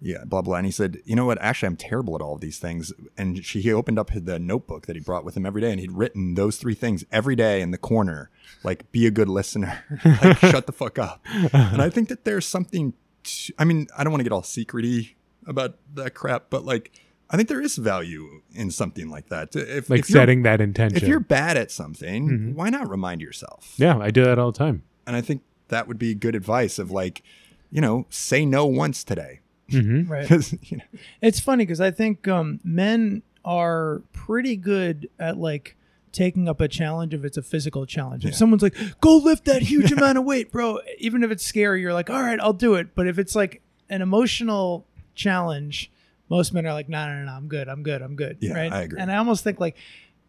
[0.00, 0.56] Yeah, blah blah.
[0.56, 1.38] And he said, "You know what?
[1.40, 4.86] Actually, I'm terrible at all of these things." And she he opened up the notebook
[4.86, 7.62] that he brought with him every day, and he'd written those three things every day
[7.62, 8.28] in the corner,
[8.64, 12.44] like "Be a good listener," like "Shut the fuck up." And I think that there's
[12.44, 12.92] something.
[13.22, 15.14] To, I mean, I don't want to get all secrety
[15.46, 16.90] about that crap, but like,
[17.30, 19.54] I think there is value in something like that.
[19.56, 20.98] If Like if you're- setting that intention.
[20.98, 22.54] if you're bad at something, Mhm.
[22.54, 23.74] why not remind yourself?
[23.78, 24.82] yeah, I do that all the time.
[25.06, 27.22] And I think that would be good advice of like,
[27.70, 29.40] you know, say no once today.
[29.70, 30.84] hmm right Because you know,
[31.22, 35.76] It's funny because I think um, men are pretty good at like
[36.12, 38.24] taking up a challenge if it's a physical challenge.
[38.24, 38.36] If Yeah.
[38.36, 41.92] someone's like, "Go lift that huge amount of weight, bro," even if it's scary, you're
[41.92, 45.90] like, "All right, I'll do it." But if it's like an emotional challenge,
[46.30, 47.68] most men are like, "No, no, no, no I'm good.
[47.68, 48.00] I'm good.
[48.00, 48.72] I'm good." Yeah, right?
[48.72, 49.00] I agree.
[49.00, 49.76] And I almost think like,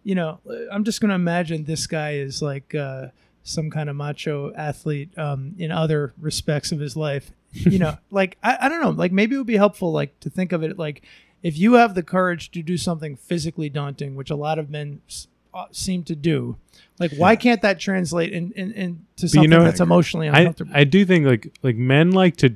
[0.04, 0.40] you know,
[0.72, 2.74] I'm just gonna imagine this guy is like.
[2.74, 3.08] Uh,
[3.48, 7.32] some kind of macho athlete um, in other respects of his life.
[7.54, 10.30] You know, like I, I don't know, like maybe it would be helpful like to
[10.30, 11.04] think of it like
[11.44, 15.02] if you have the courage to do something physically daunting, which a lot of men
[15.08, 16.58] s- uh, seem to do,
[17.00, 20.72] like why can't that translate in, in, into something know- that's emotionally I, uncomfortable?
[20.74, 22.56] I do think like like men like to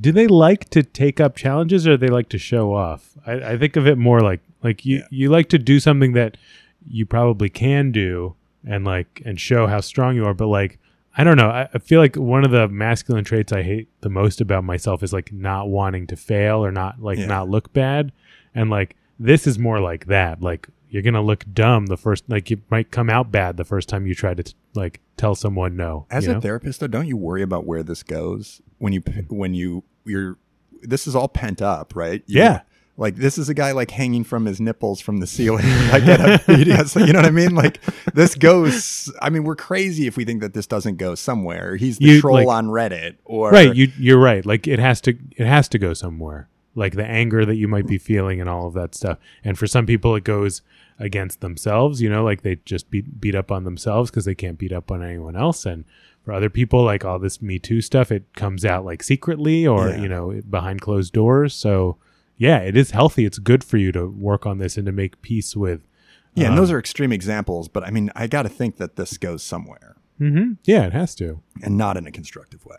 [0.00, 3.10] do they like to take up challenges or they like to show off?
[3.26, 5.04] I, I think of it more like like you Yeah.
[5.10, 6.36] you like to do something that
[6.88, 8.34] you probably can do
[8.66, 10.78] and like and show how strong you are, but like
[11.16, 11.48] I don't know.
[11.50, 15.02] I, I feel like one of the masculine traits I hate the most about myself
[15.02, 17.26] is like not wanting to fail or not like Yeah.
[17.26, 18.12] not look bad.
[18.54, 20.40] And like this is more like that.
[20.40, 23.88] Like you're gonna look dumb the first like you might come out bad the first
[23.88, 26.06] time you try to like tell someone no.
[26.10, 26.40] as a know?
[26.40, 30.36] therapist, though, don't you worry about where this goes when you when you you're
[30.82, 32.22] this is all pent up, right?
[32.26, 32.60] You- Yeah.
[33.00, 36.42] Like this is a guy like hanging from his nipples from the ceiling, like at
[36.42, 37.06] BDS.
[37.06, 37.54] You know what I mean?
[37.54, 37.80] Like
[38.14, 39.10] this goes.
[39.22, 41.76] I mean, we're crazy if we think that this doesn't go somewhere.
[41.76, 45.00] He's the You, troll like- on Reddit, or right you you're right like it has
[45.02, 48.48] to it has to go somewhere like the anger that you might be feeling and
[48.48, 49.18] all of that stuff.
[49.42, 50.62] And for some people, it goes
[51.00, 54.58] against themselves, you know, like they just beat beat up on themselves because they can't
[54.58, 55.64] beat up on anyone else.
[55.64, 55.84] And
[56.24, 59.88] for other people, like all this Me Too stuff, it comes out like secretly or
[59.88, 60.02] Yeah.
[60.02, 61.54] you know behind closed doors.
[61.54, 61.96] So
[62.40, 63.24] yeah, it is healthy.
[63.26, 65.86] It's good for you to work on this and to make peace with.
[66.34, 68.96] Yeah, um, and those are extreme examples, but I mean, I got to think that
[68.96, 70.56] this goes somewhere mhm.
[70.64, 71.40] Yeah, it has to.
[71.62, 72.78] and not in a constructive way.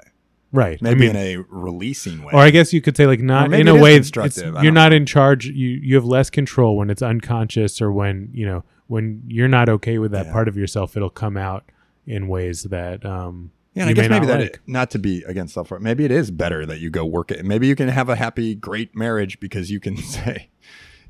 [0.54, 0.82] Right.
[0.82, 2.34] Maybe I mean, in a releasing way.
[2.34, 4.62] or I guess you could say like not in a way constructive.
[4.64, 5.46] You're not in charge.
[5.46, 9.70] You you have less control when it's unconscious or when you know when you're not
[9.70, 10.34] okay with that Yeah.
[10.34, 10.98] part of yourself.
[10.98, 11.72] It'll come out
[12.06, 14.56] in ways that um Yeah, and I guess maybe that like.
[14.56, 17.46] it, not to be against self maybe it is better that you go work it.
[17.46, 20.50] Maybe you can have a happy, great marriage because you can say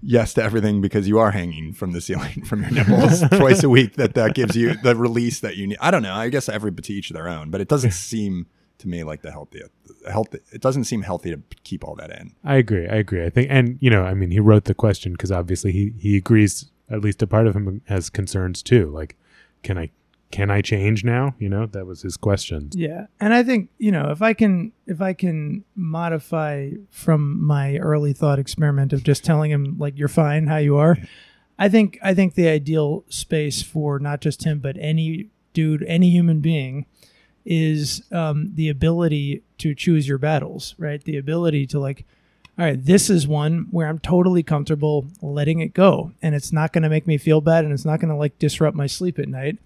[0.01, 3.69] yes to everything because you are hanging from the ceiling from your nipples twice a
[3.69, 3.95] week.
[3.95, 5.77] That that gives you the release that you need.
[5.81, 6.13] I don't know.
[6.13, 8.47] I guess every to each their own, but it doesn't seem
[8.79, 9.61] to me like the healthy
[10.09, 10.39] healthy.
[10.51, 12.33] It doesn't seem healthy to keep all that in.
[12.43, 12.87] I agree.
[12.87, 13.25] I agree.
[13.25, 16.17] I think, and you know, I mean, he wrote the question because obviously he he
[16.17, 16.67] agrees.
[16.89, 18.89] At least a part of him has concerns too.
[18.89, 19.15] Like,
[19.63, 19.91] can I
[20.31, 21.35] can I change now?
[21.37, 22.69] You know, that was his question.
[22.73, 27.77] Yeah, and I think you know if I can if I can modify from my
[27.77, 30.97] early thought experiment of just telling him like you're fine how you are,
[31.59, 36.09] I think I think the ideal space for not just him but any dude, any
[36.09, 36.85] human being,
[37.45, 40.75] is um, the ability to choose your battles.
[40.77, 42.05] Right, the ability to like.
[42.59, 46.73] All right, this is one where I'm totally comfortable letting it go, and it's not
[46.73, 49.17] going to make me feel bad, and it's not going to like disrupt my sleep
[49.17, 49.57] at night.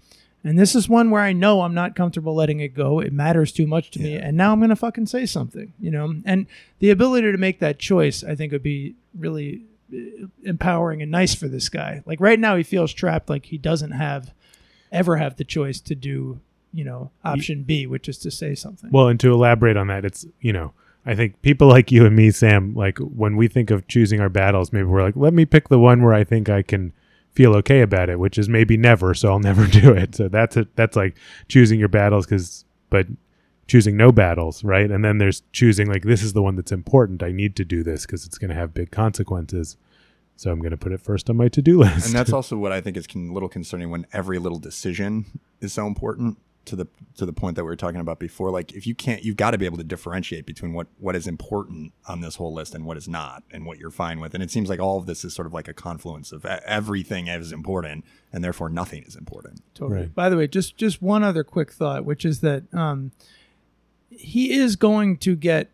[0.46, 3.00] And this is one where I know I'm not comfortable letting it go.
[3.00, 4.16] It matters too much to me.
[4.16, 6.14] And now I'm going to fucking say something, you know?
[6.24, 6.46] And
[6.78, 11.34] the ability to make that choice, I think, would be really uh, empowering and nice
[11.34, 12.02] for this guy.
[12.06, 14.32] Like right now, he feels trapped, like he doesn't have,
[14.92, 16.40] ever have the choice to do,
[16.72, 18.90] you know, option B, which is to say something.
[18.90, 20.72] Well, and to elaborate on that, it's you know,
[21.04, 24.28] I think people like you and me, Sam, like when we think of choosing our
[24.28, 26.92] battles, maybe we're like, let me pick the one where I think I can
[27.36, 30.14] feel okay about it, which is maybe never, so I'll never do it.
[30.14, 30.74] So that's it.
[30.74, 31.16] That's like
[31.48, 33.06] choosing your battles, because but
[33.68, 34.90] choosing no battles, right?
[34.90, 37.22] And then there's choosing like this is the one that's important.
[37.22, 39.76] I need to do this because it's going to have big consequences.
[40.36, 42.06] So I'm going to put it first on my to-do list.
[42.06, 45.72] And that's also what I think is a little concerning when every little decision is
[45.72, 46.86] so important to the
[47.16, 48.50] to the point that we were talking about before.
[48.50, 51.26] Like if you can't, you've got to be able to differentiate between what what is
[51.26, 54.34] important on this whole list and what is not, and what you're fine with.
[54.34, 57.28] And it seems like all of this is sort of like a confluence of everything
[57.28, 59.62] is important, and therefore nothing is important.
[59.74, 60.00] Totally.
[60.00, 60.14] Right.
[60.14, 63.12] By the way, just just one other quick thought, which is that um,
[64.10, 65.70] he is going to get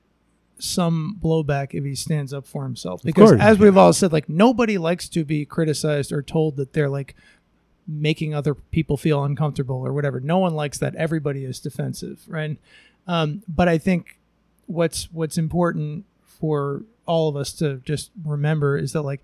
[0.58, 3.02] some blowback if he stands up for himself.
[3.02, 6.88] Because as we've all said, like nobody likes to be criticized or told that they're
[6.88, 7.16] like
[7.86, 10.20] making other people feel uncomfortable or whatever.
[10.20, 10.94] No one likes that.
[10.94, 12.56] Everybody is defensive, right?
[13.06, 14.18] Um, but I think
[14.66, 19.22] what's what's important for all of us to just remember is that like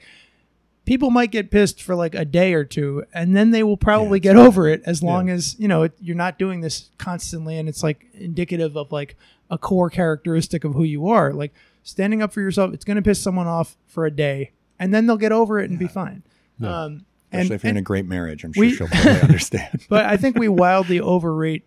[0.85, 4.19] people might get pissed for like a day or two and then they will probably
[4.19, 7.57] Yeah, get over it as long as you know it, you're not doing this constantly
[7.59, 9.17] and it's like indicative of like
[9.51, 11.53] a core characteristic of who you are like
[11.85, 15.07] standing up for yourself it's going to piss someone off for a day and then
[15.07, 16.23] they'll get over it and be fine
[16.59, 16.83] Yeah.
[16.85, 19.87] um Especially and, if you're in a great marriage, I'm sure we- she'll probably understand.
[19.89, 21.65] but I think we wildly overrate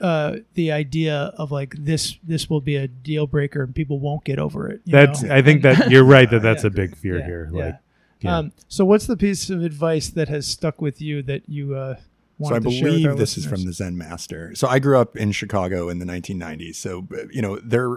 [0.00, 4.24] uh, the idea of like this this will be a deal breaker and people won't
[4.24, 4.80] get over it.
[4.84, 5.22] you that's.
[5.22, 5.34] know?
[5.34, 6.68] I think that you're right that that's Yeah.
[6.68, 7.50] a big fear Yeah, here.
[7.52, 7.64] yeah.
[7.64, 7.74] Like,
[8.20, 8.38] yeah.
[8.38, 11.94] Um, so what's the piece of advice that has stuck with you that you uh,
[11.96, 12.04] So I
[12.38, 14.52] wanted to share with believe our this is from the Zen Master.
[14.56, 16.74] So I grew up in Chicago in the 1990s.
[16.76, 17.96] So uh, you know, they're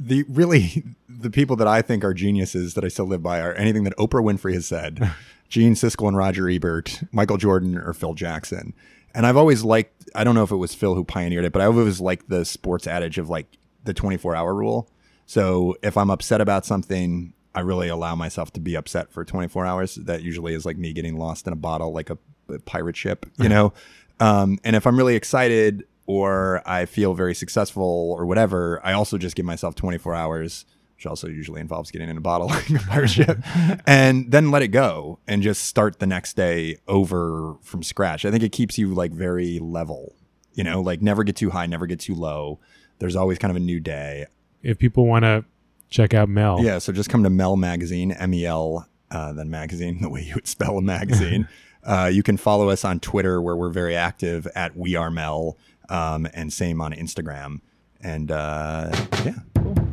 [0.00, 3.52] the really the people that I think are geniuses that I still live by are
[3.54, 5.08] anything that Oprah Winfrey has said,
[5.48, 8.74] Gene Siskel and Roger Ebert, Michael Jordan or Phil Jackson.
[9.14, 11.62] And I've always liked I don't know if it was Phil who pioneered it, but
[11.62, 14.90] I always liked the sports adage of like the 24 hour rule.
[15.26, 19.66] So if I'm upset about something, I really allow myself to be upset for 24
[19.66, 19.96] hours.
[19.96, 22.18] That usually is like me getting lost in a bottle, like a,
[22.48, 23.72] a pirate ship, you know.
[24.20, 29.18] um, and if I'm really excited or I feel very successful or whatever, I also
[29.18, 30.64] just give myself 24 hours,
[30.98, 33.38] which also usually involves getting in a bottle like a pirate ship,
[33.86, 38.24] and then let it go and just start the next day over from scratch.
[38.24, 40.16] I think it keeps you like very level,
[40.54, 42.58] you know, like never get too high, never get too low.
[42.98, 44.26] There's always kind of a new day.
[44.64, 45.44] if people want to
[45.88, 49.48] check out Mel, Yeah, so just come to Mel Magazine, M E L, uh, then
[49.50, 51.46] magazine, the way you would spell a magazine.
[51.84, 55.56] uh, you can follow us on Twitter, where we're very active at We Are Mel,
[55.88, 57.60] um, and same on Instagram.
[58.00, 58.90] And uh,
[59.24, 59.34] yeah,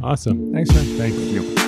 [0.04, 0.54] awesome.
[0.54, 0.86] Thanks, man.
[0.98, 1.66] Thanks.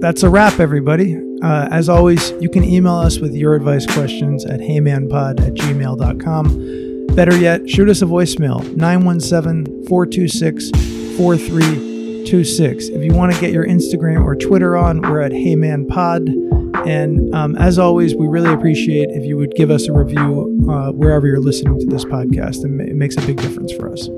[0.00, 1.16] That's a wrap, everybody.
[1.42, 7.06] Uh, as always, you can email us with your advice questions at heymanpod at gmail.com.
[7.14, 10.70] Better yet, shoot us a voicemail 917 426
[11.16, 11.92] 43
[12.28, 12.88] 26.
[12.88, 16.61] If you want to get your Instagram or Twitter on, we're at HeyManPod.
[16.86, 20.90] And um, as always, we really appreciate if you would give us a review uh,
[20.92, 22.64] wherever you're listening to this podcast.
[22.64, 24.08] And it makes a big difference for us.